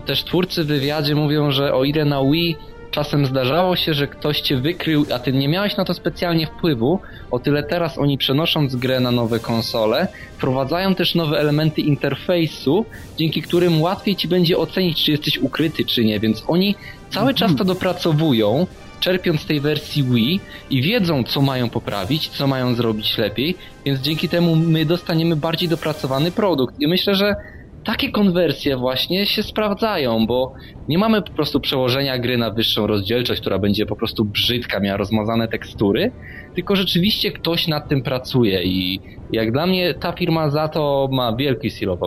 [0.06, 2.56] też twórcy w wywiadzie mówią, że o ile na Wii
[2.92, 7.00] czasem zdarzało się, że ktoś cię wykrył, a ty nie miałeś na to specjalnie wpływu,
[7.32, 12.86] o tyle teraz oni przenosząc grę na nowe konsole, wprowadzają też nowe elementy interfejsu,
[13.18, 16.76] dzięki którym łatwiej ci będzie ocenić, czy jesteś ukryty, czy nie, więc oni
[17.10, 18.68] cały czas to dopracowują,
[19.06, 20.40] czerpiąc tej wersji Wii
[20.70, 25.70] i wiedzą, co mają poprawić, co mają zrobić lepiej, więc dzięki temu my dostaniemy bardziej
[25.70, 26.76] dopracowany produkt.
[26.80, 27.36] I myślę, że
[27.84, 30.54] takie konwersje właśnie się sprawdzają, bo
[30.88, 34.98] nie mamy po prostu przełożenia gry na wyższą rozdzielczość, która będzie po prostu brzydka, miała
[34.98, 36.12] rozmazane tekstury,
[36.56, 39.00] tylko rzeczywiście ktoś nad tym pracuje i
[39.32, 42.02] jak dla mnie ta firma za to ma wielki seal of.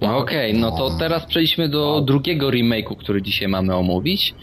[0.00, 4.34] Okej, okay, no to teraz przejdźmy do drugiego remake'u, który dzisiaj mamy omówić,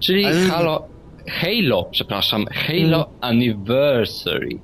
[0.00, 0.88] czyli Halo,
[1.28, 3.18] Halo, przepraszam, Halo hmm.
[3.20, 4.58] Anniversary.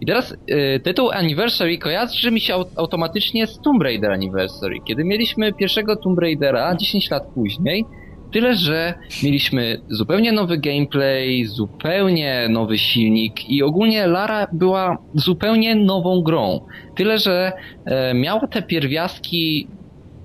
[0.00, 4.76] I teraz y, tytuł Anniversary kojarzy mi się automatycznie z Tomb Raider Anniversary.
[4.88, 7.84] Kiedy mieliśmy pierwszego Tomb Raidera 10 lat później,
[8.32, 16.22] tyle że mieliśmy zupełnie nowy gameplay, zupełnie nowy silnik i ogólnie Lara była zupełnie nową
[16.22, 16.60] grą.
[16.96, 17.52] Tyle że
[17.84, 19.68] e, miała te pierwiastki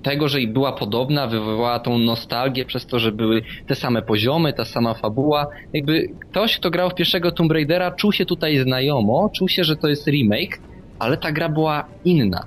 [0.02, 4.64] tego, że była podobna, wywołała tą nostalgię przez to, że były te same poziomy, ta
[4.64, 5.46] sama fabuła.
[5.72, 9.76] Jakby ktoś, kto grał w pierwszego Tomb Raidera, czuł się tutaj znajomo, czuł się, że
[9.76, 10.60] to jest remake,
[10.98, 12.46] ale ta gra była inna.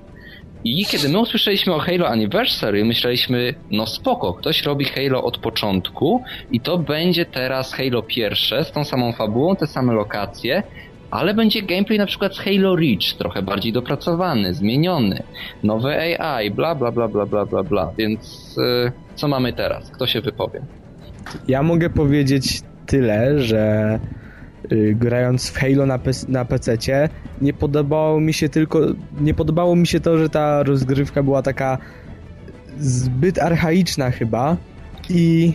[0.64, 6.24] I kiedy my usłyszeliśmy o Halo Anniversary, myśleliśmy, no spoko, ktoś robi Halo od początku
[6.52, 10.64] i to będzie teraz Halo pierwsze z tą samą fabułą, te same lokacje,
[11.12, 15.24] ale będzie gameplay na przykład z Halo Reach, trochę bardziej dopracowany, zmieniony,
[15.64, 19.92] nowe AI, bla bla bla bla bla bla bla, więc yy, co mamy teraz?
[19.92, 20.62] Kto się wypowie?
[21.48, 24.00] Ja mogę powiedzieć tyle, że
[24.72, 26.78] yy, grając w Halo na, na PC
[27.42, 28.80] nie podobało mi się tylko
[29.20, 31.78] nie podobało mi się to, że ta rozgrywka była taka
[32.80, 34.58] zbyt archaiczna chyba
[35.10, 35.54] i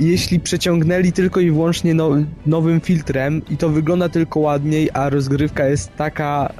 [0.00, 2.10] jeśli przeciągnęli tylko i wyłącznie no,
[2.46, 6.52] nowym filtrem i to wygląda tylko ładniej, a rozgrywka jest taka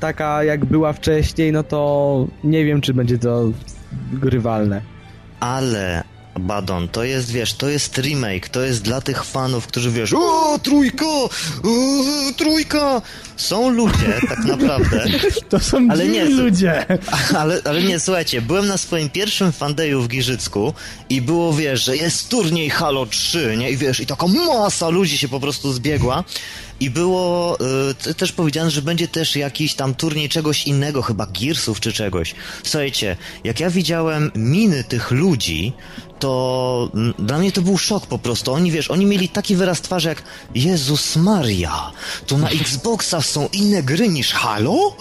[0.00, 3.52] taka jak była wcześniej, no to nie wiem, czy będzie to
[4.12, 4.82] grywalne.
[5.40, 6.04] Ale
[6.40, 10.58] Badon, to jest, wiesz, to jest remake, to jest dla tych fanów, którzy wiesz, o,
[10.62, 11.30] trójka, o,
[12.36, 13.02] trójka.
[13.36, 15.04] Są ludzie, tak naprawdę.
[15.48, 16.86] To są ale nie, ludzie.
[17.38, 20.74] Ale, ale nie, słuchajcie, byłem na swoim pierwszym fandeju w Giżycku
[21.10, 23.70] i było, wiesz, że jest turniej Halo 3, nie?
[23.70, 26.24] I wiesz, i taka masa ludzi się po prostu zbiegła
[26.80, 27.58] i było
[28.10, 32.34] y, też powiedziane, że będzie też jakiś tam turniej czegoś innego, chyba Gearsów czy czegoś.
[32.62, 35.72] Słuchajcie, jak ja widziałem miny tych ludzi,
[36.22, 38.52] to dla mnie to był szok po prostu.
[38.52, 40.22] Oni, wiesz, oni mieli taki wyraz twarzy jak
[40.54, 41.92] Jezus Maria,
[42.26, 44.96] to na Xboxa są inne gry niż Halo?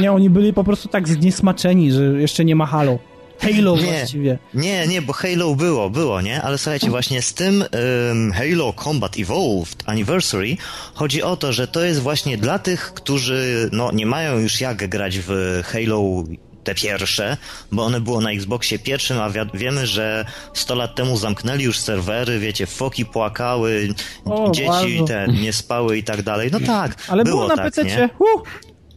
[0.00, 2.98] Nie, oni byli po prostu tak zniesmaczeni, że jeszcze nie ma Halo.
[3.40, 4.38] Halo nie, właściwie.
[4.54, 6.42] Nie, nie, bo Halo było, było, nie?
[6.42, 7.64] Ale słuchajcie, właśnie z tym
[8.08, 10.56] um, Halo Combat Evolved Anniversary
[10.94, 14.88] chodzi o to, że to jest właśnie dla tych, którzy no, nie mają już jak
[14.88, 16.24] grać w Halo
[16.64, 17.36] te pierwsze,
[17.72, 21.78] bo one było na Xboxie pierwszym, a wi wiemy, że 100 lat temu zamknęli już
[21.78, 23.88] serwery, wiecie, foki płakały,
[24.24, 26.48] o, dzieci te nie spały i tak dalej.
[26.52, 28.08] No tak, Ale było, było na tak, PC.
[28.18, 28.42] Uh.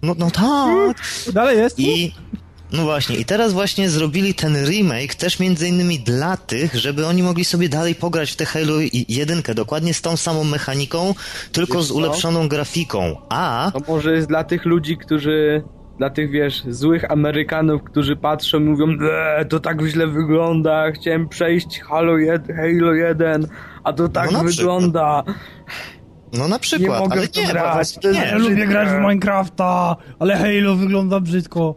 [0.01, 0.97] No, no tak.
[1.33, 1.79] Dalej jest.
[1.79, 2.13] I
[2.71, 7.23] No właśnie, i teraz właśnie zrobili ten remake też między innymi dla tych, żeby oni
[7.23, 8.73] mogli sobie dalej pograć w tę Halo
[9.09, 11.15] 1, dokładnie z tą samą mechaniką,
[11.51, 11.93] tylko Wiesz z co?
[11.93, 13.17] ulepszoną grafiką.
[13.29, 15.63] A To może jest dla tych ludzi, którzy...
[15.97, 21.29] Dla tych, wiesz, złych Amerykanów, którzy patrzą i mówią eee, to tak źle wygląda, chciałem
[21.29, 23.47] przejść Halo 1, Halo 1,
[23.83, 25.25] a to tak No na przykład.
[26.33, 30.37] No na przykład, Nie mogę ale nie, grać, nie, Ja lubię grać w Minecrafta, ale
[30.37, 31.75] Halo wygląda brzydko.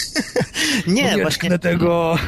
[0.86, 2.18] nie, Nie właśnie tego.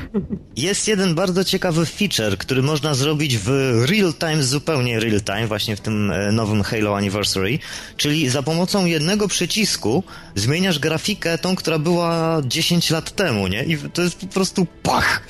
[0.56, 3.48] Jest jeden bardzo ciekawy feature, który można zrobić w
[3.90, 7.58] real time, zupełnie real time, właśnie w tym e, nowym Halo Anniversary,
[7.96, 13.64] czyli za pomocą jednego przycisku zmieniasz grafikę tą, która była 10 lat temu, nie?
[13.64, 15.22] I to jest po prostu pach!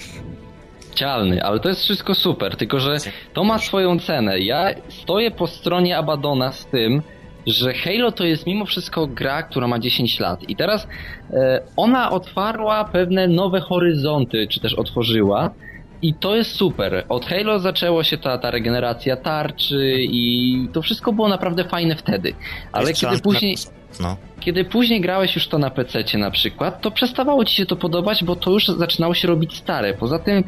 [0.94, 2.96] Cialny, ale to jest wszystko super, tylko że
[3.32, 4.38] to ma swoją cenę.
[4.38, 7.02] Ja stoję po stronie Abadona z tym,
[7.46, 10.88] że Halo to jest mimo wszystko gra, która ma 10 lat i teraz
[11.32, 15.50] e, ona otwarła pewne nowe horyzonty, czy też otworzyła
[16.02, 17.04] i to jest super.
[17.08, 22.34] Od Halo zaczęło się ta, ta regeneracja tarczy i to wszystko było naprawdę fajne wtedy.
[22.72, 23.56] Ale Jest kiedy później...
[24.00, 24.16] No.
[24.40, 28.24] Kiedy później grałeś już to na PC na przykład, to przestawało ci się to podobać,
[28.24, 29.94] bo to już zaczynało się robić stare.
[29.94, 30.44] Poza tym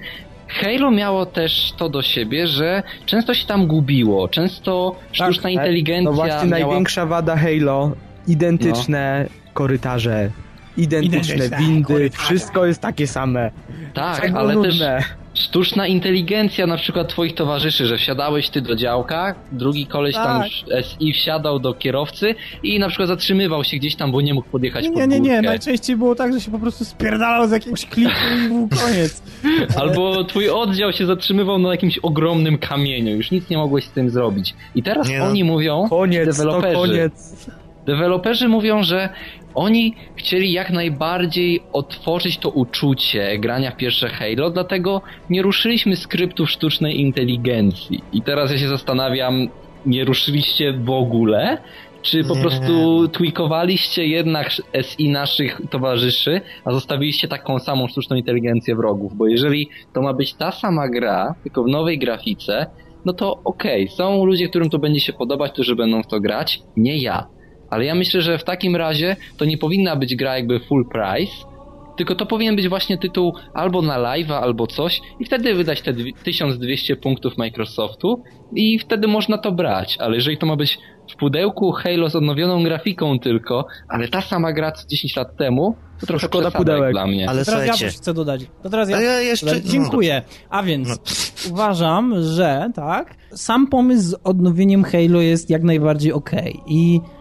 [0.49, 6.17] Halo miało też to do siebie, że często się tam gubiło, często sztuczna inteligencja No
[6.17, 6.67] właśnie miała...
[6.67, 7.93] największa wada Halo,
[8.27, 10.31] identyczne korytarze,
[10.77, 12.25] identyczne Identyczne windy, korytarze.
[12.25, 13.51] wszystko jest takie same.
[13.95, 15.05] Tak, Tak ale też nudne.
[15.35, 20.51] Sztuczna inteligencja na przykład twoich towarzyszy, że wsiadałeś ty do działka, drugi koleś tam Tak.
[20.53, 24.49] już SI wsiadał do kierowcy i na przykład zatrzymywał się gdzieś tam, bo nie mógł
[24.49, 25.43] podjechać Nie, pod nie, nie, nie.
[25.43, 28.11] Najczęściej było tak, że się po prostu spierdalał z jakiegoś klipu
[28.45, 29.23] i był koniec.
[29.81, 34.11] Albo twój oddział się zatrzymywał na jakimś ogromnym kamieniu, już nic nie mogłeś z tym
[34.11, 34.55] zrobić.
[34.75, 35.25] I teraz Nie no.
[35.25, 37.47] oni mówią, Koniec, to deweloperzy, koniec.
[37.87, 39.09] Deweloperzy mówią, że
[39.55, 46.51] oni chcieli jak najbardziej otworzyć to uczucie grania w pierwsze Halo, dlatego nie ruszyliśmy skryptów
[46.51, 48.01] sztucznej inteligencji.
[48.13, 49.49] I teraz ja się zastanawiam,
[49.87, 51.59] nie ruszyliście w ogóle?
[52.03, 52.41] Czy po Nie.
[52.41, 54.51] prostu tweakowaliście jednak
[54.83, 59.17] SI naszych towarzyszy, a zostawiliście taką samą sztuczną inteligencję wrogów?
[59.17, 62.67] Bo jeżeli to ma być ta sama gra, tylko w nowej grafice,
[63.05, 66.61] no to okej, są ludzie, którym to będzie się podobać, którzy będą w to grać,
[66.77, 67.27] nie ja.
[67.75, 71.33] Ale ja myślę, że w takim razie to nie powinna być gra jakby full price,
[71.97, 75.93] tylko to powinien być właśnie tytuł albo na live'a, albo coś i wtedy wydać te
[75.93, 78.23] dwi- 1200 punktów Microsoftu
[78.57, 79.97] i wtedy można to brać.
[80.01, 80.79] Ale jeżeli to ma być
[81.13, 85.77] w pudełku Halo z odnowioną grafiką tylko, ale ta sama gra co 10 lat temu,
[86.01, 86.93] to trochę Szkoda pudełek.
[86.93, 87.29] dla mnie.
[87.29, 88.41] Ale To teraz ja słuchajcie, coś chcę dodać.
[88.63, 89.63] To teraz ja, ja jeszcze- dodać.
[89.65, 90.23] Dziękuję.
[90.51, 90.97] A więc No.
[91.53, 96.61] uważam, że tak, sam pomysł z odnowieniem Halo jest jak najbardziej okej.
[96.67, 97.14] I e,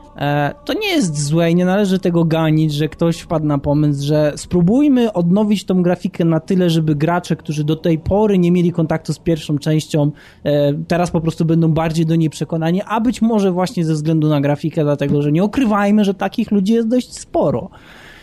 [0.66, 4.34] to nie jest złe i nie należy tego ganić, że ktoś wpadł na pomysł, że
[4.36, 9.14] spróbujmy odnowić tą grafikę na tyle, żeby gracze, którzy do tej pory nie mieli kontaktu
[9.14, 10.12] z pierwszą częścią,
[10.44, 14.30] e, teraz po prostu będą bardziej do niej przekonani, a być może właśnie ze względu
[14.30, 17.70] na grafikę, dlatego że nie ukrywajmy, że takich ludzi jest dość sporo.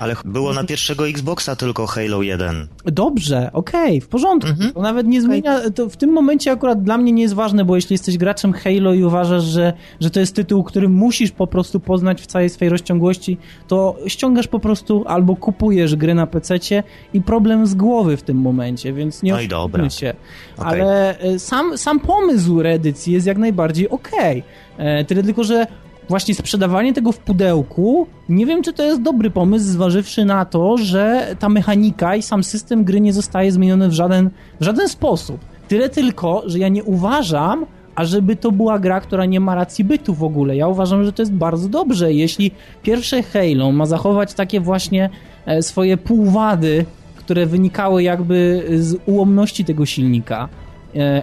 [0.01, 2.69] Ale było na pierwszego Xboxa tylko Halo 1.
[2.85, 4.51] Dobrze, okej, w porządku.
[4.51, 4.73] Mhm.
[4.73, 5.71] To nawet nie zmienia.
[5.71, 8.95] To w tym momencie akurat dla mnie nie jest ważne, bo jeśli jesteś graczem Halo
[8.95, 12.71] i uważasz, że, że to jest tytuł, który musisz po prostu poznać w całej swojej
[12.71, 16.83] rozciągłości, to ściągasz po prostu albo kupujesz grę na PC-cie
[17.15, 19.91] i problem z głowy w tym momencie, więc nie No i dobra.
[19.91, 20.15] się.
[20.59, 20.81] Okej.
[20.81, 24.43] Ale e, sam, sam pomysł reedycji jest jak najbardziej okej.
[24.79, 25.67] E, Tyle tylko, że
[26.11, 30.77] właśnie sprzedawanie tego w pudełku, nie wiem, czy to jest dobry pomysł, zważywszy na to,
[30.79, 35.41] że ta mechanika i sam system gry nie zostaje zmieniony w żaden, w żaden sposób.
[35.69, 40.15] Tyle tylko, że ja nie uważam, ażeby to była gra, która nie ma racji bytu
[40.15, 40.57] w ogóle.
[40.57, 42.13] Ja uważam, że to jest bardzo dobrze.
[42.13, 42.51] Jeśli
[42.83, 45.11] pierwsze Halo ma zachować takie właśnie
[45.47, 46.85] e, swoje półwady,
[47.17, 50.49] które wynikały jakby z ułomności tego silnika,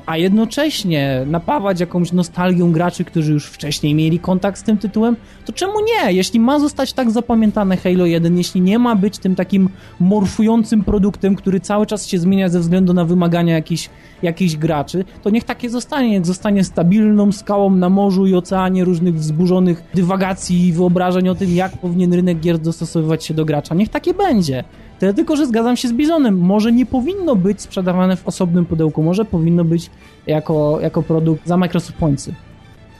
[0.05, 5.53] a jednocześnie napawać jakąś nostalgią graczy, którzy już wcześniej mieli kontakt z tym tytułem, to
[5.53, 6.13] czemu nie?
[6.13, 11.35] Jeśli ma zostać tak zapamiętane Halo 1, jeśli nie ma być tym takim morfującym produktem,
[11.35, 13.89] który cały czas się zmienia ze względu na wymagania jakichś,
[14.23, 19.15] jakichś graczy, to niech takie zostanie, niech zostanie stabilną skałą na morzu i oceanie różnych
[19.15, 23.75] wzburzonych dywagacji i wyobrażeń o tym, jak powinien rynek gier dostosowywać się do gracza.
[23.75, 24.63] Niech takie będzie.
[24.99, 26.39] Tyle tylko, że zgadzam się z Bizonem.
[26.39, 29.89] Może nie powinno być sprzedawane w osobnym pudełku, może powinno być
[30.27, 32.33] jako, jako produkt za Microsoft Pointsy.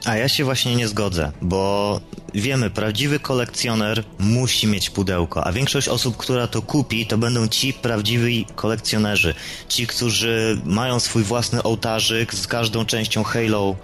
[0.05, 1.99] A ja się właśnie nie zgodzę, bo
[2.33, 7.73] wiemy, prawdziwy kolekcjoner musi mieć pudełko, a większość osób, która to kupi, to będą ci
[7.73, 9.33] prawdziwi kolekcjonerzy.
[9.67, 13.75] Ci, którzy mają swój własny ołtarzyk z każdą częścią Halo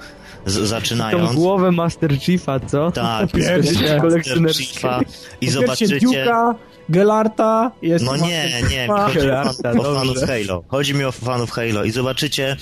[0.46, 1.34] z, Tą zaczynając.
[1.34, 2.92] głowę Master Chiefa, co?
[2.92, 3.30] Tak.
[3.32, 5.00] Chiefa
[5.42, 6.00] i zobaczycie...
[6.00, 6.54] Duke'a,
[6.90, 10.64] Gelarta, jest No nie, nie, chodzi o, fan, o fanów Halo.
[10.68, 12.56] Chodzi mi o fanów Halo i zobaczycie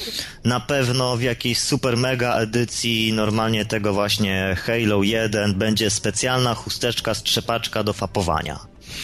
[0.46, 7.14] na pewno w jakiejś super mega edycji normalnie tego właśnie Halo 1 będzie specjalna chusteczka,
[7.14, 8.60] strzepaczka do fapowania.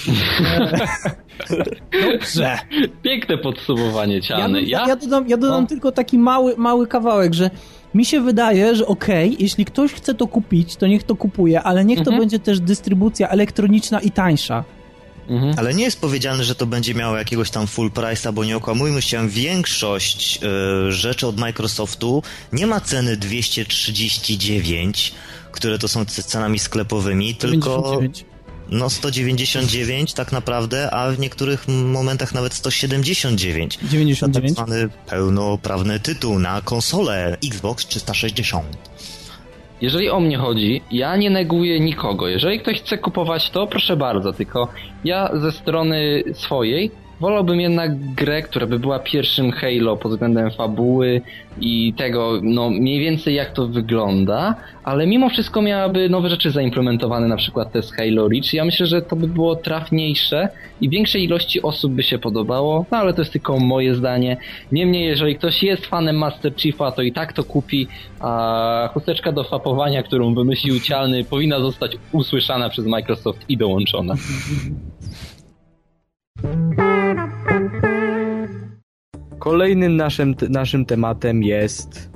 [2.03, 2.57] Dobrze.
[3.03, 4.61] Piękne podsumowanie, Ja, Ciany.
[4.61, 5.68] ja, ja dodam, ja dodam No.
[5.68, 7.49] tylko taki mały, mały kawałek, że
[7.93, 11.86] mi się wydaje, że okej, jeśli ktoś chce to kupić, to niech to kupuje, ale
[11.86, 12.20] niech to Mhm.
[12.20, 14.63] będzie też dystrybucja elektroniczna i tańsza.
[15.30, 15.53] Mhm.
[15.57, 19.01] Ale nie jest powiedziane, że to będzie miało jakiegoś tam full price'a, bo nie okłamujmy
[19.01, 20.39] się, większość
[20.88, 22.23] y, rzeczy od Microsoftu
[22.53, 25.13] nie ma ceny 239,
[25.51, 28.25] które to są cenami sklepowymi, tylko 99.
[28.69, 33.78] no 199 tak naprawdę, a w niektórych momentach nawet 179.
[33.78, 34.53] Tak 99.
[34.53, 38.78] zwany pełnoprawny tytuł na konsolę Xbox 360.
[39.82, 42.28] Jeżeli o mnie chodzi, ja nie neguję nikogo.
[42.28, 44.67] Jeżeli ktoś chce kupować to, proszę bardzo, tylko
[45.03, 51.22] ja ze strony swojej wolałbym jednak grę, która by była pierwszym Halo pod względem fabuły
[51.61, 57.28] i tego, no mniej więcej jak to wygląda, ale mimo wszystko miałaby nowe rzeczy zaimplementowane,
[57.28, 58.53] na przykład te z Halo Reach.
[58.53, 60.49] Ja myślę, że to by było trafniejsze
[60.82, 64.38] i większej ilości osób by się podobało, no ale to jest tylko moje zdanie.
[64.72, 67.88] Niemniej, jeżeli ktoś jest fanem Master Chiefa, to i tak to kupi,
[68.20, 74.13] a chusteczka do fapowania, którą wymyślił Cialny, powinna zostać usłyszana przez Microsoft i dołączona.
[79.39, 82.09] Kolejnym naszym, naszym tematem jest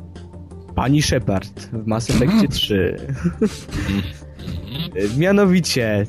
[0.76, 2.98] Pani Shepard w Mass Effectie 3.
[5.18, 6.06] Mianowicie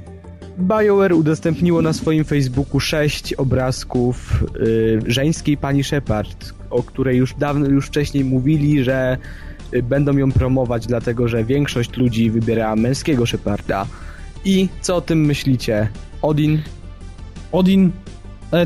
[0.59, 7.67] BioWare udostępniło na swoim Facebooku sześć obrazków y, żeńskiej Pani Shepard, o której już dawno,
[7.67, 9.17] już wcześniej mówili, że
[9.75, 13.87] y, będą ją promować, dlatego że większość ludzi wybiera męskiego Sheparda.
[14.45, 15.89] I co o tym myślicie?
[16.23, 16.63] Odin?
[17.53, 17.93] Odin,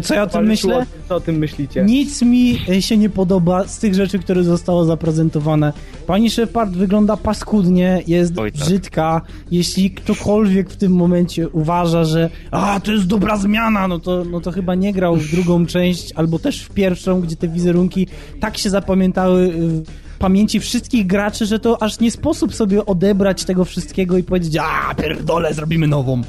[0.03, 0.87] co ja o tym myślę?
[1.09, 1.85] Co o tym myślicie?
[1.85, 5.73] Nic mi e, się nie podoba z tych rzeczy, które zostało zaprezentowane.
[6.07, 8.61] Pani Shepard wygląda paskudnie, jest Oj, tak.
[8.61, 9.21] brzydka.
[9.51, 14.41] Jeśli ktokolwiek w tym momencie uważa, że a, to jest dobra zmiana, no to, no
[14.41, 18.07] to chyba nie grał w drugą część, albo też w pierwszą, gdzie te wizerunki
[18.41, 19.83] tak się zapamiętały w
[20.19, 24.95] pamięci wszystkich graczy, że to aż nie sposób sobie odebrać tego wszystkiego i powiedzieć, a
[24.95, 26.23] pierdolę, zrobimy nową.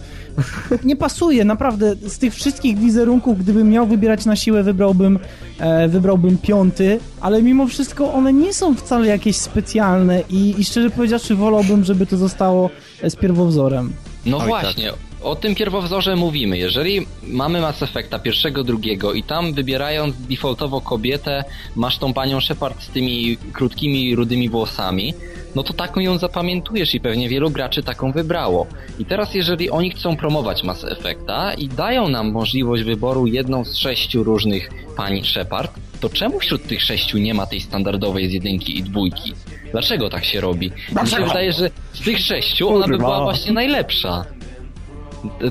[0.83, 1.95] Nie pasuje, naprawdę.
[2.07, 5.19] Z tych wszystkich wizerunków, gdybym miał wybierać na siłę, wybrałbym,
[5.59, 10.89] e, wybrałbym piąty, ale mimo wszystko one nie są wcale jakieś specjalne i, i szczerze
[10.89, 12.69] powiedziawszy wolałbym, żeby to zostało
[13.01, 13.93] e, z pierwowzorem.
[14.25, 14.91] No Oj, właśnie,
[15.21, 16.57] o tym pierwowzorze mówimy.
[16.57, 21.43] Jeżeli mamy Mass Effecta pierwszego, drugiego i tam wybierając defaultowo kobietę,
[21.75, 25.13] masz tą panią Shepard z tymi krótkimi, rudymi włosami,
[25.55, 28.67] no to taką ją zapamiętujesz i pewnie wielu graczy taką wybrało.
[28.99, 33.77] I teraz jeżeli oni chcą promować Mass Effecta i dają nam możliwość wyboru jedną z
[33.77, 38.77] sześciu różnych pani Shepard, to czemu wśród tych sześciu nie ma tej standardowej z jedynki
[38.77, 39.33] i dwójki?
[39.71, 40.71] Dlaczego tak się robi?
[41.03, 44.36] Mi się wydaje, że z tych sześciu ona by była właśnie najlepsza.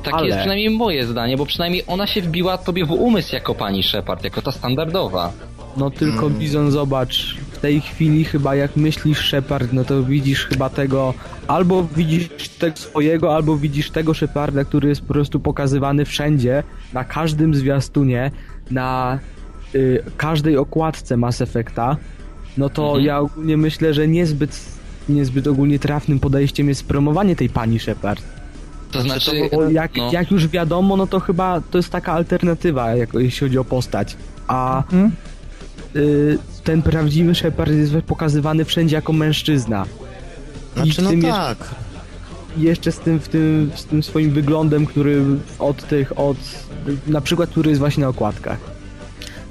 [0.03, 3.55] Takie Ale- jest przynajmniej moje zdanie, bo przynajmniej ona się wbiła tobie w umysł jako
[3.55, 5.33] pani Shepard, jako ta standardowa.
[5.77, 6.39] No tylko Hmm.
[6.39, 11.14] Bizon, zobacz, w tej chwili chyba jak myślisz Shepard, no to widzisz chyba tego,
[11.49, 16.62] albo widzisz tego swojego, albo widzisz tego Sheparda, który jest po prostu pokazywany wszędzie,
[16.93, 18.31] na każdym zwiastunie,
[18.70, 19.18] na
[19.74, 21.97] y, każdej okładce Mass Effecta,
[22.59, 23.05] no to Mhm.
[23.05, 24.61] ja ogólnie myślę, że niezbyt,
[25.09, 28.22] niezbyt ogólnie trafnym podejściem jest promowanie tej pani Shepard.
[28.91, 32.95] To znaczy, Bo jak, no, jak już wiadomo, no to chyba to jest taka alternatywa,
[32.95, 34.16] jak, jeśli chodzi o postać.
[34.47, 35.12] A Hmm?
[35.97, 39.87] y, ten prawdziwy Shepard jest pokazywany wszędzie jako mężczyzna.
[40.74, 41.59] Znaczy, no tak.
[42.57, 45.22] I jeszcze z tym, w tym, z tym swoim wyglądem, który
[45.59, 46.37] od tych, od
[47.07, 48.59] na przykład, który jest właśnie na okładkach.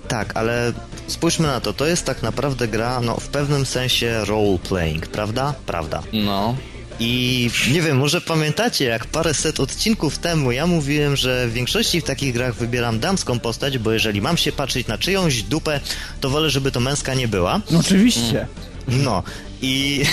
[0.07, 0.73] Tak, ale
[1.07, 1.73] spójrzmy na to.
[1.73, 5.53] To jest tak naprawdę gra, no w pewnym sensie role-playing, prawda?
[5.65, 6.03] Prawda.
[6.13, 6.55] no.
[7.00, 12.04] I nie wiem, może pamiętacie, jak paręset odcinków temu ja mówiłem, że w większości w
[12.04, 15.80] takich grach wybieram damską postać, bo jeżeli mam się patrzeć na czyjąś dupę,
[16.22, 17.62] to wolę, żeby to męska nie była.
[17.72, 18.48] No oczywiście.
[18.88, 19.23] No
[19.61, 20.03] i...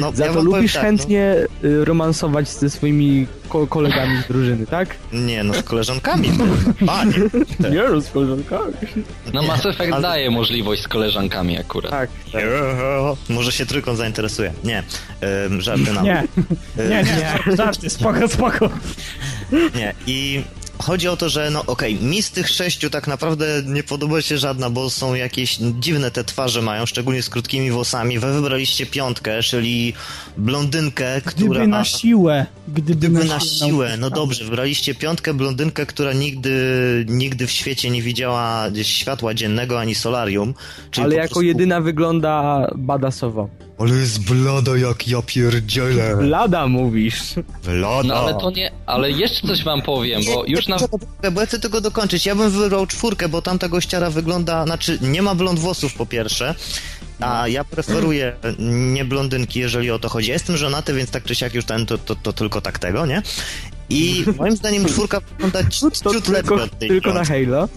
[0.00, 1.34] No, Za ja to lubisz tak, chętnie
[1.64, 4.96] y, romansować ze swoimi ko- kolegami z drużyny, tak?
[5.12, 6.30] No, nie, no z koleżankami.
[6.86, 7.12] Panie.
[7.62, 8.72] Te- Nie, z koleżankami.
[9.32, 11.90] No Mass Effect ale- daje możliwość z koleżankami akurat.
[11.90, 12.42] Tak, tak.
[13.28, 14.52] Może się trójką zainteresuje.
[14.64, 14.82] Nie,
[15.46, 16.24] ym, żarty na Nie,
[16.76, 17.02] nie,
[17.46, 18.70] nie, żarty, spoko, spoko.
[19.74, 20.42] Nie, i
[20.78, 24.22] chodzi o to, że no okej, okay, mi z tych sześciu tak naprawdę nie podoba
[24.22, 28.18] się żadna, bo są jakieś dziwne te twarze mają, szczególnie z krótkimi włosami.
[28.18, 29.94] Wy wybraliście piątkę, czyli
[30.36, 31.50] blondynkę, która...
[31.50, 32.46] Gdyby na siłę.
[32.68, 36.50] Gdyby, Gdyby na siłę, no dobrze, wybraliście piątkę, blondynkę, która nigdy,
[37.08, 40.54] nigdy w świecie nie widziała gdzieś światła dziennego ani solarium.
[40.96, 41.42] Ale jako prostu...
[41.42, 43.48] jedyna wygląda badasowo.
[43.78, 46.16] Ale jest blada jak ja pierdzielę.
[46.16, 47.34] Blada mówisz.
[47.64, 48.08] Blada.
[48.08, 50.76] No ale to nie, ale jeszcze coś wam powiem, bo już na...
[51.32, 52.26] Bo ja chcę tego dokończyć.
[52.26, 56.54] Ja bym wybrał czwórkę, bo tamta gościara wygląda, znaczy nie ma blond włosów po pierwsze,
[57.20, 58.36] a ja preferuję
[58.92, 60.28] nie blondynki, jeżeli o to chodzi.
[60.28, 63.06] Ja jestem żonaty, więc tak czy siak już ten, to, to, to tylko tak tego,
[63.06, 63.22] nie?
[63.90, 67.68] I moim zdaniem czwórka wygląda ciut, ciut tylko, lepiej od tej Tylko na Halo?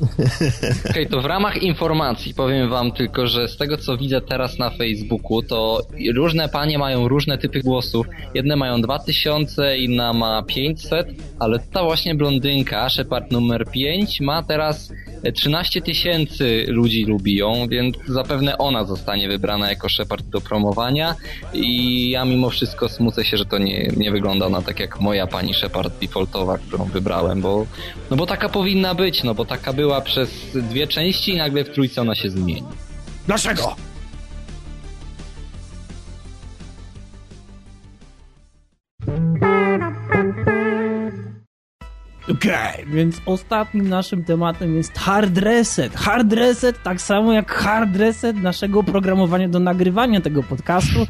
[0.00, 4.58] Okej, okay, to w ramach informacji powiem wam tylko, że z tego co widzę teraz
[4.58, 5.82] na Facebooku, to
[6.14, 8.06] różne panie mają różne typy głosów.
[8.34, 14.92] Jedne mają 2000, inna ma 500, ale ta właśnie blondynka, Shepard numer 5, ma teraz
[15.34, 21.14] 13 tysięcy ludzi lubi ją, więc zapewne ona zostanie wybrana jako Shepard do promowania
[21.52, 25.26] i ja mimo wszystko smucę się, że to nie, nie wygląda na tak jak moja
[25.26, 27.66] pani Shepard defaultowa, którą wybrałem, bo
[28.10, 31.70] no bo taka powinna być, no bo taka była przez dwie części i nagle w
[31.70, 32.62] trójce ona się zmieni.
[33.26, 33.76] Dlaczego?
[42.32, 45.94] Okej, okay, więc ostatnim naszym tematem jest hard reset.
[45.94, 51.06] Hard reset, tak samo jak hard reset naszego programowania do nagrywania tego podcastu.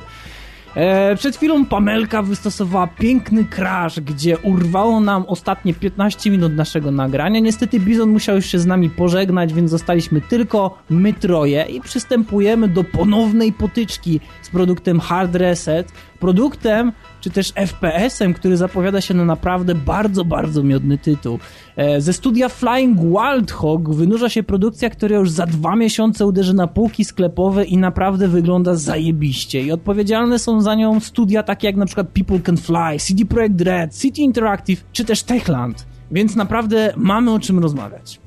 [0.76, 7.40] E, przed chwilą Pamelka wystosowała piękny crash, gdzie urwało nam ostatnie 15 minut naszego nagrania.
[7.40, 12.68] Niestety Bizon musiał już się z nami pożegnać, więc zostaliśmy tylko my troje i przystępujemy
[12.68, 15.92] do ponownej potyczki z produktem Hard Reset.
[16.20, 21.38] Produktem, czy też FPS-em, który zapowiada się na naprawdę bardzo, bardzo miodny tytuł.
[21.76, 26.54] E, ze studia Flying Wild Hog wynurza się produkcja, która już za dwa miesiące uderzy
[26.54, 29.62] na półki sklepowe i naprawdę wygląda zajebiście.
[29.62, 33.60] I odpowiedzialne są za nią studia takie jak na przykład People Can Fly, CD Projekt
[33.60, 35.86] Red, City Interactive czy też Techland.
[36.10, 38.20] Więc naprawdę mamy o czym rozmawiać.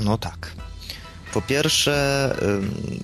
[0.00, 0.52] No tak.
[1.34, 2.36] Po pierwsze,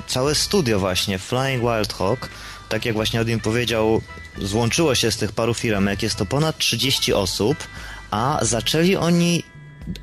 [0.07, 2.29] całe studio właśnie, Flying Wild Hog,
[2.71, 4.03] tak jak właśnie Odin powiedział,
[4.39, 7.57] złączyło się z tych paru firmek, jest to ponad 30 osób,
[8.11, 9.43] a zaczęli oni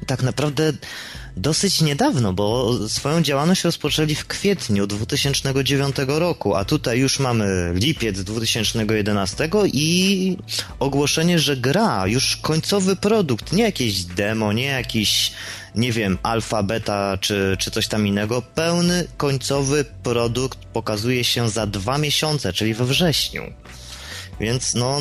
[0.06, 0.74] tak naprawdę
[1.38, 8.24] dosyć niedawno, bo swoją działalność rozpoczęli w kwietniu 2009 roku, a tutaj już mamy lipiec
[8.24, 10.38] 2011 i
[10.80, 15.32] ogłoszenie, że gra, już końcowy produkt, nie jakieś demo, nie jakiś,
[15.78, 21.68] nie wiem, alfa, beta czy, czy coś tam innego, pełny końcowy produkt pokazuje się za
[21.68, 23.44] dwa miesiące, czyli we wrześniu.
[24.40, 25.00] Więc no,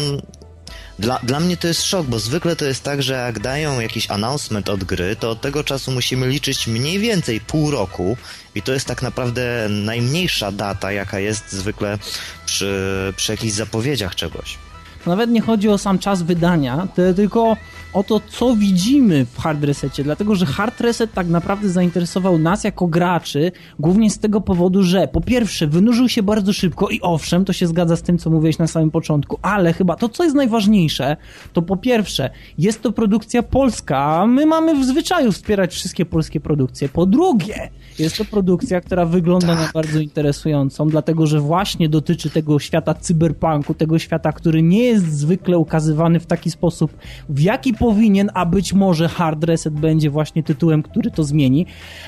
[0.99, 4.11] dla, dla mnie to jest szok, bo zwykle to jest tak, że jak dają jakiś
[4.11, 8.17] announcement od gry, to od tego czasu musimy liczyć mniej więcej pół roku
[8.55, 11.99] i to jest tak naprawdę najmniejsza data, jaka jest zwykle
[12.47, 14.59] przy, przy jakichś zapowiedziach czegoś.
[15.07, 17.57] Nawet nie chodzi o sam czas wydania, tylko
[17.97, 22.65] o to, co widzimy w hard resecie, dlatego że hard reset tak naprawdę zainteresował nas
[22.65, 27.45] jako graczy, głównie z tego powodu, że po pierwsze wynurzył się bardzo szybko i owszem,
[27.45, 30.37] to się zgadza z tym, co mówiłeś na samym początku, ale chyba to, co jest
[30.37, 31.17] najważniejsze,
[31.53, 36.41] to po pierwsze jest to produkcja polska, a my mamy w zwyczaju wspierać wszystkie polskie
[36.41, 36.89] produkcje.
[36.89, 39.59] Po drugie, jest to produkcja, która wygląda tak.
[39.59, 45.13] na bardzo interesującą, dlatego że właśnie dotyczy tego świata cyberpunku, tego świata, który nie jest
[45.13, 46.97] zwykle ukazywany w taki sposób,
[47.29, 51.67] w jaki powinien, a być może Hard Reset będzie właśnie tytułem, który to zmieni.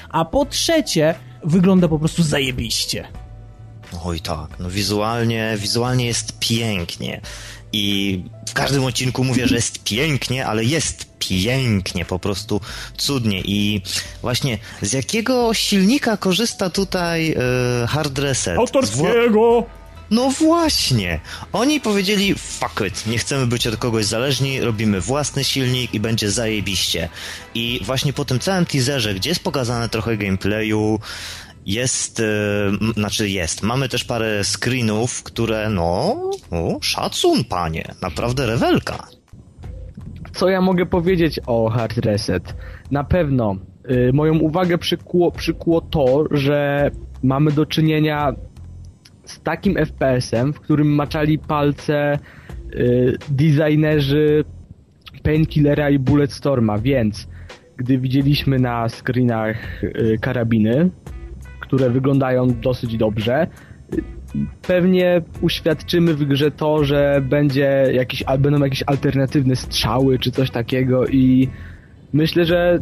[0.08, 1.14] A po trzecie,
[1.44, 3.08] wygląda po prostu zajebiście.
[4.04, 7.20] Oj tak, no wizualnie, wizualnie jest pięknie.
[7.72, 12.60] I w każdym odcinku mówię, że jest pięknie, ale jest pięknie, po prostu
[12.96, 13.40] cudnie.
[13.40, 13.82] I
[14.22, 18.58] właśnie z jakiego silnika korzysta tutaj yy, Hard Reset?
[18.58, 19.66] Autorskiego!
[20.10, 21.20] No właśnie.
[21.52, 26.30] Oni powiedzieli, fuck it, nie chcemy być od kogoś zależni, robimy własny silnik i będzie
[26.30, 27.08] zajebiście.
[27.54, 31.00] I właśnie po tym całym teaserze, gdzie jest pokazane trochę gameplayu,
[31.66, 36.16] jest, yy, znaczy jest, mamy też parę screenów, które no,
[36.80, 39.06] szacun panie, naprawdę rewelka.
[40.32, 42.54] Co ja mogę powiedzieć o Hard Reset?
[42.90, 43.56] Na pewno
[43.88, 46.90] yy, moją uwagę przykuło, przykuło to, że
[47.22, 48.32] mamy do czynienia
[49.30, 52.18] z takim FPS-em, w którym maczali palce
[52.74, 54.44] yy, designerzy
[55.22, 57.28] Painkillera i Bulletstorma, więc
[57.76, 60.90] gdy widzieliśmy na screenach yy, karabiny,
[61.60, 63.46] które wyglądają dosyć dobrze,
[64.66, 71.06] pewnie uświadczymy w grze to, że będzie jakiś, będą jakieś alternatywne strzały czy coś takiego
[71.06, 71.48] i
[72.12, 72.78] myślę, że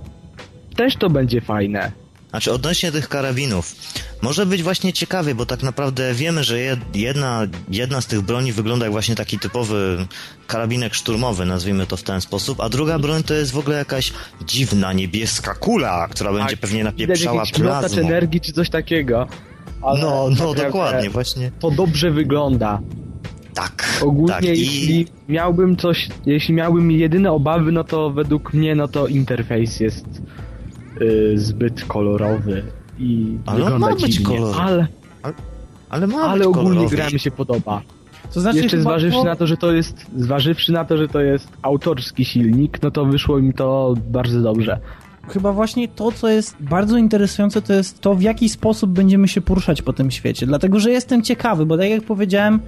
[0.76, 2.05] też to będzie fajne.
[2.36, 3.74] Znaczy odnośnie tych karabinów,
[4.22, 8.52] może być właśnie ciekawie, bo tak naprawdę wiemy, że jed- jedna, jedna z tych broni
[8.52, 10.06] wygląda jak właśnie taki typowy
[10.46, 14.12] karabinek szturmowy, nazwijmy to w ten sposób, a druga broń to jest w ogóle jakaś
[14.46, 18.02] dziwna niebieska kula, która będzie pewnie Widać napieprzała plazmą.
[18.02, 19.26] energii czy coś takiego.
[19.82, 21.52] Ale No, no naprawdę dokładnie, właśnie.
[21.60, 22.80] To dobrze wygląda.
[23.54, 23.98] Tak.
[24.02, 24.44] Ogólnie tak.
[24.44, 30.04] jeśli miałbym coś, jeśli miałbym jedyne obawy, no to według mnie, no to interfejs jest
[31.02, 32.62] y, zbyt kolorowy
[32.98, 34.60] i Ale wygląda ma być dziwnie, kolorowy.
[34.60, 34.86] ale,
[35.88, 36.96] Ale ma ale być ogólnie kolorowy.
[36.96, 37.82] gra mi się podoba.
[38.34, 41.20] To znaczy Jeszcze zważywszy to- na to, że to jest, zważywszy na to, że to
[41.20, 44.78] jest autorski silnik, no to wyszło mi to bardzo dobrze.
[45.28, 49.40] chyba właśnie to, co jest bardzo interesujące, to jest to, w jaki sposób będziemy się
[49.40, 50.46] poruszać po tym świecie.
[50.46, 52.60] Dlatego, że jestem ciekawy, bo tak jak powiedziałem,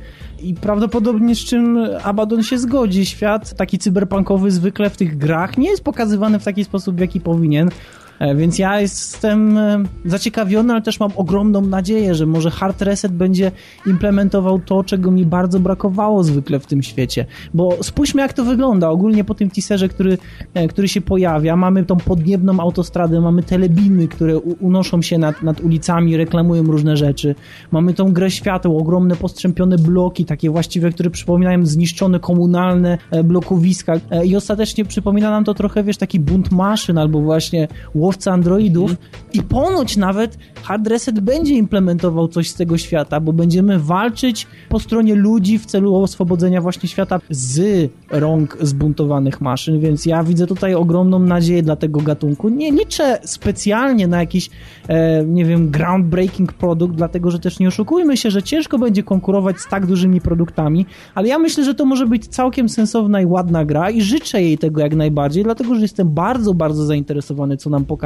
[0.43, 5.71] i prawdopodobnie z czym Abaddon się zgodzi, świat taki cyberpunkowy zwykle w tych grach nie
[5.71, 7.71] jest pokazywany w taki sposób, w jaki powinien.
[8.19, 13.13] E, Więc ja jestem e, zaciekawiony, ale też mam ogromną nadzieję, że może Hard Reset
[13.13, 13.53] będzie
[13.87, 17.27] implementował to, czego mi bardzo brakowało zwykle w tym świecie.
[17.55, 18.89] Bo spójrzmy, jak to wygląda.
[18.89, 20.19] Ogólnie po tym teaserze, który,
[20.55, 25.61] e, który się pojawia, mamy tą podniebną autostradę, mamy telebimy, które unoszą się nad, nad
[25.61, 27.35] ulicami, reklamują różne rzeczy.
[27.71, 33.93] Mamy tą grę świateł, ogromne postrzępione bloki, takie właściwie, które przypominają zniszczone komunalne blokowiska.
[34.25, 37.69] I ostatecznie przypomina nam to trochę, wiesz, taki bunt maszyn albo właśnie
[38.09, 38.95] łowca androidów.
[39.33, 44.81] I ponoć nawet Hard Reset będzie implementował coś z tego świata, bo będziemy walczyć po
[44.81, 50.75] stronie ludzi w celu oswobodzenia właśnie świata z rąk zbuntowanych maszyn, więc ja widzę tutaj
[50.75, 52.49] ogromną nadzieję dla tego gatunku.
[52.49, 54.51] Nie liczę specjalnie na jakiś,
[54.89, 59.61] e, nie wiem, groundbreaking produkt, dlatego że też nie oszukujmy się, że ciężko będzie konkurować
[59.61, 63.65] z tak dużymi produktami, ale ja myślę, że to może być całkiem sensowna i ładna
[63.65, 67.85] gra i życzę jej tego jak najbardziej, dlatego że jestem bardzo, bardzo zainteresowany, co nam
[67.85, 67.98] pokaże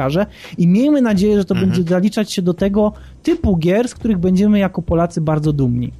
[0.57, 4.59] i miejmy nadzieję, że to będzie zaliczać się do tego typu gier, z których będziemy
[4.59, 5.91] jako Polacy bardzo dumni.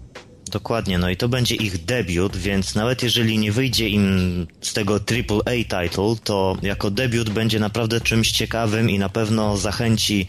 [0.51, 4.93] Dokładnie, no i to będzie ich debiut, więc nawet jeżeli nie wyjdzie im z tego
[4.93, 10.27] AAA title, to jako debiut będzie naprawdę czymś ciekawym i na pewno zachęci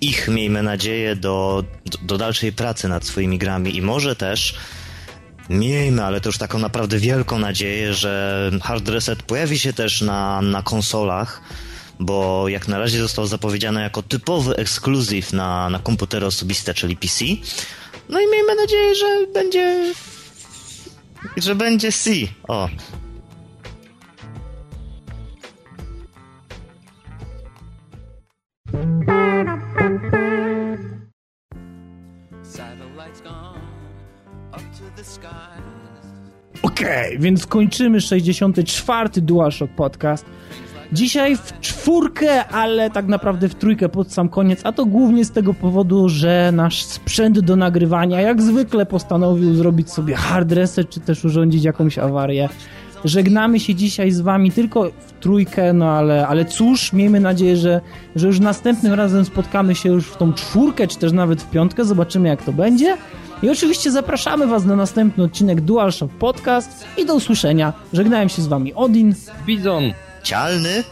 [0.00, 3.76] ich, miejmy nadzieję, do, do, do dalszej pracy nad swoimi grami.
[3.76, 4.54] I może też
[5.48, 10.42] miejmy, ale to już taką naprawdę wielką nadzieję, że Hard Reset pojawi się też na,
[10.42, 11.42] na konsolach,
[12.04, 17.24] bo jak na razie został zapowiedziany jako typowy ekskluzyw na, na komputery osobiste, czyli PC.
[18.08, 19.94] No i miejmy nadzieję, że będzie.
[21.36, 22.10] że będzie C.
[22.48, 22.68] O.
[36.62, 39.08] Okej, więc kończymy 64.
[39.16, 40.24] DualShock Podcast.
[40.92, 41.52] Dzisiaj w
[41.84, 46.08] czwórkę, ale tak naprawdę w trójkę pod sam koniec, a to głównie z tego powodu,
[46.08, 51.64] że nasz sprzęt do nagrywania jak zwykle postanowił zrobić sobie hard reset, czy też urządzić
[51.64, 52.48] jakąś awarię.
[53.04, 57.80] Żegnamy się dzisiaj z wami tylko w trójkę, no ale, ale cóż, miejmy nadzieję, że,
[58.16, 61.84] że już następnym razem spotkamy się już w tą czwórkę, czy też nawet w piątkę,
[61.84, 62.96] zobaczymy jak to będzie.
[63.42, 67.72] I oczywiście zapraszamy was na następny odcinek DualShock Podcast i do usłyszenia.
[67.92, 69.14] Żegnałem się z wami Odin.
[69.46, 69.82] Bizon!
[70.22, 70.84] Cialny?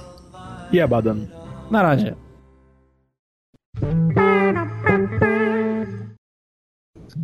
[0.72, 1.28] I Abaddon.
[1.70, 2.14] Na razie.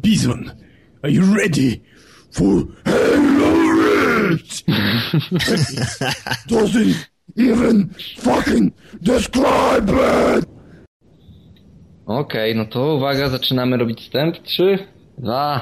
[0.01, 0.53] Bison,
[1.03, 1.83] are you ready
[2.31, 4.65] for Halo Reach?
[6.47, 7.89] Doesn't even
[8.19, 8.73] fucking
[9.03, 10.45] describe it!
[12.07, 14.39] Okej, no to uwaga, zaczynamy robić wstęp.
[14.39, 14.79] 3,
[15.19, 15.61] 2,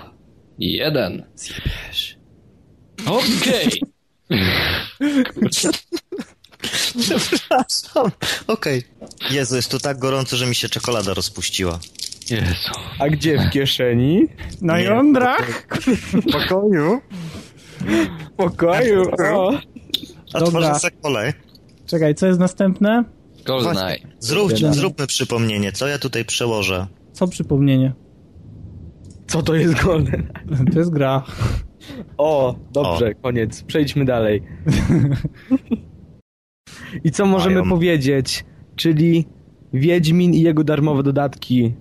[0.59, 1.25] 1.
[1.35, 2.19] Zjebiesz.
[3.07, 3.81] Okej!
[7.01, 8.11] Przepraszam.
[8.47, 8.83] Okej.
[9.31, 11.79] Jezu, jest tu tak gorąco, że mi się czekolada rozpuściła.
[12.31, 12.71] Jezu.
[12.99, 14.27] A gdzie w kieszeni?
[14.61, 14.85] Na Nie.
[14.85, 15.67] jądrach?
[16.13, 17.01] W pokoju?
[17.81, 19.03] W pokoju.
[19.35, 19.53] O.
[20.33, 20.51] A Dobra.
[20.51, 21.33] tworzę se kolej.
[21.87, 23.05] Czekaj, co jest następne?
[23.45, 23.99] GoldenEye.
[24.21, 26.87] Zrób, zróbmy przypomnienie, co ja tutaj przełożę.
[27.13, 27.93] Co przypomnienie?
[29.29, 30.33] Co to jest Golden?
[30.73, 31.23] To jest gra.
[32.19, 33.63] O, dobrze, koniec.
[33.63, 34.43] Przejdźmy dalej.
[37.05, 37.71] I co możemy Mają.
[37.71, 38.45] powiedzieć?
[38.77, 39.27] Czyli
[39.73, 41.75] Wiedźmin i jego darmowe dodatki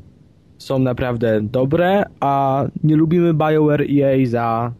[0.57, 4.73] są naprawdę dobre, a nie lubimy BioWare EA za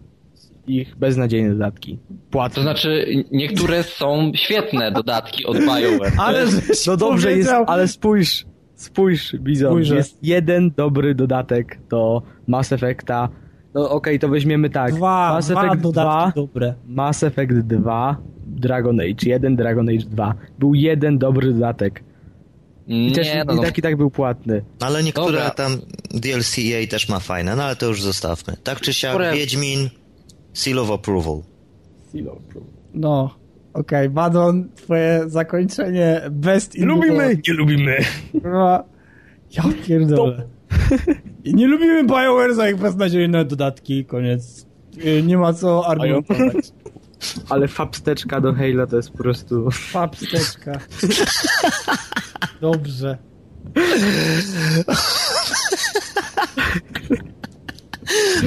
[0.68, 2.00] ich beznadziejne dodatki.
[2.32, 2.56] Płacą.
[2.56, 6.14] To znaczy, niektóre są świetne dodatki od BioWare.
[6.28, 6.46] Ale
[6.88, 8.46] No dobrze jest, ale spójrz,
[8.76, 9.72] spójrz, Bizon.
[9.72, 9.96] Spójrzę.
[9.96, 13.30] Jest jeden dobry dodatek do Mass Effecta
[13.76, 14.94] No okej, to weźmiemy tak.
[14.94, 16.74] Dwa, Mass dwa Effect dodatki 2, dobre.
[16.88, 18.18] Mass Effect 2,
[18.48, 20.34] Dragon Age 1, Dragon Age 2.
[20.60, 22.04] Był jeden dobry dodatek.
[22.88, 23.62] I, też, Nie, no, i no.
[23.64, 24.62] tak i tak był płatny.
[24.80, 25.50] Ale niektóre Dobra.
[25.50, 25.78] tam
[26.12, 28.54] DLC EA też ma fajne, no ale to już zostawmy.
[28.64, 29.90] Tak czy siak, Które- Wiedźmin,
[30.54, 31.42] Seal of Approval.
[32.94, 33.36] No,
[33.74, 37.98] okej, Badon, twoje zakończenie best in Lubimy, nie lubimy.
[39.58, 40.44] Ja pierdolę.
[41.46, 44.66] I nie lubimy BioWare za ich beznadziejne dodatki, koniec.
[45.06, 46.56] Y, Nie ma co argumentować.
[47.50, 49.70] Ale fapsteczka do Halo to jest po prostu...
[49.94, 50.80] Papsteczka.
[52.62, 53.18] Dobrze.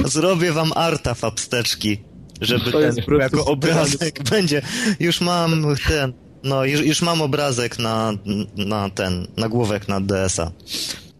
[0.05, 2.03] Zrobię wam arta fapsteczki,
[2.41, 4.61] żeby To ten jest po prostu jako obrazek będzie.
[4.99, 8.13] Już mam ten, no już, już mam obrazek na,
[8.57, 10.51] na ten, nagłówek na DS-a.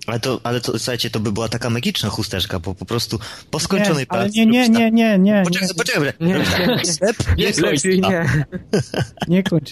[0.09, 3.19] Ale to, ale to, słuchajcie, to by była taka magiczna chusteczka, bo po prostu
[3.51, 4.39] po skończonej Nie, ale pracy...
[4.39, 6.43] nie, nie, nie, nie, nie, nie, Poczekaj, poczekaj, Nie, nie,
[7.37, 8.45] Nie lepiej nie.
[9.27, 9.69] nie kończ.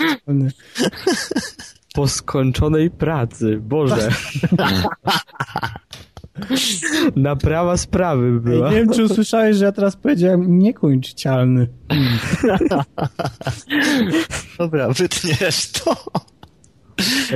[1.93, 4.09] Po skończonej pracy, Boże.
[7.15, 8.69] Naprawa sprawy Ej, była.
[8.69, 11.67] nie wiem, czy usłyszałeś, że ja teraz powiedziałem niekończycialny.
[14.59, 15.95] Dobra, wytniesz to.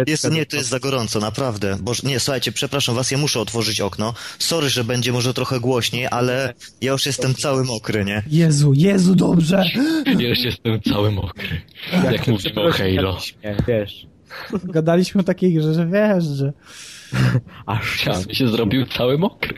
[0.08, 1.78] Jest, nie, to jest za gorąco, naprawdę.
[1.82, 4.14] Boże, nie, słuchajcie, przepraszam was, ja muszę otworzyć okno.
[4.40, 8.24] Sorry, że będzie może trochę głośniej, ale ja już jestem cały mokry, nie?
[8.28, 9.64] Jezu, Jezu, dobrze.
[10.20, 11.62] Ja już jestem cały mokry.
[12.12, 13.18] Jak mówimy o Halo.
[13.68, 14.08] Wiesz.
[14.64, 16.54] Gadaliśmy o takiej grze, że wiesz, że...
[17.66, 19.54] Aż Ja się zrobił cały mokry.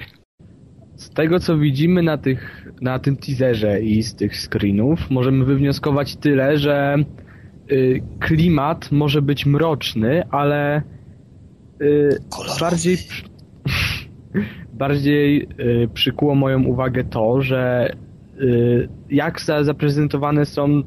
[0.95, 6.15] Z tego co widzimy na, tych, na tym teaserze i z tych screenów, możemy wywnioskować
[6.15, 6.95] tyle, że
[8.19, 10.81] klimat może być mroczny, ale
[11.81, 12.59] y, Kolorowy.
[12.59, 12.97] bardziej,
[14.73, 17.93] bardziej y, przykuło moją uwagę to, że
[18.41, 20.83] y, jak za, zaprezentowane są,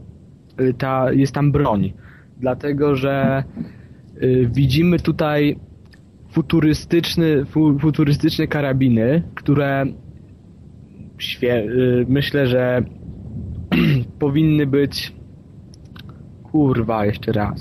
[0.61, 1.93] y, ta, jest tam broń.
[2.41, 3.45] Dlatego, że
[4.23, 5.57] y, widzimy tutaj
[6.31, 9.87] futurystyczny, fu, futurystyczne karabiny, które
[11.45, 12.83] y, myślę, że
[14.19, 15.16] powinny być
[16.57, 17.61] kurwa, jeszcze raz.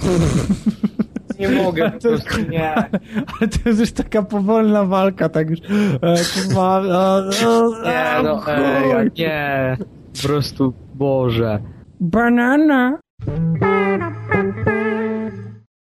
[1.39, 2.75] Nie mogę, po prostu nie.
[3.39, 5.59] Ale to jest już taka powolna walka, tak już...
[5.59, 9.77] E, kurwa, e, e, Nie, no ej, nie.
[10.21, 11.59] Po prostu, Boże.
[11.99, 12.99] Banana.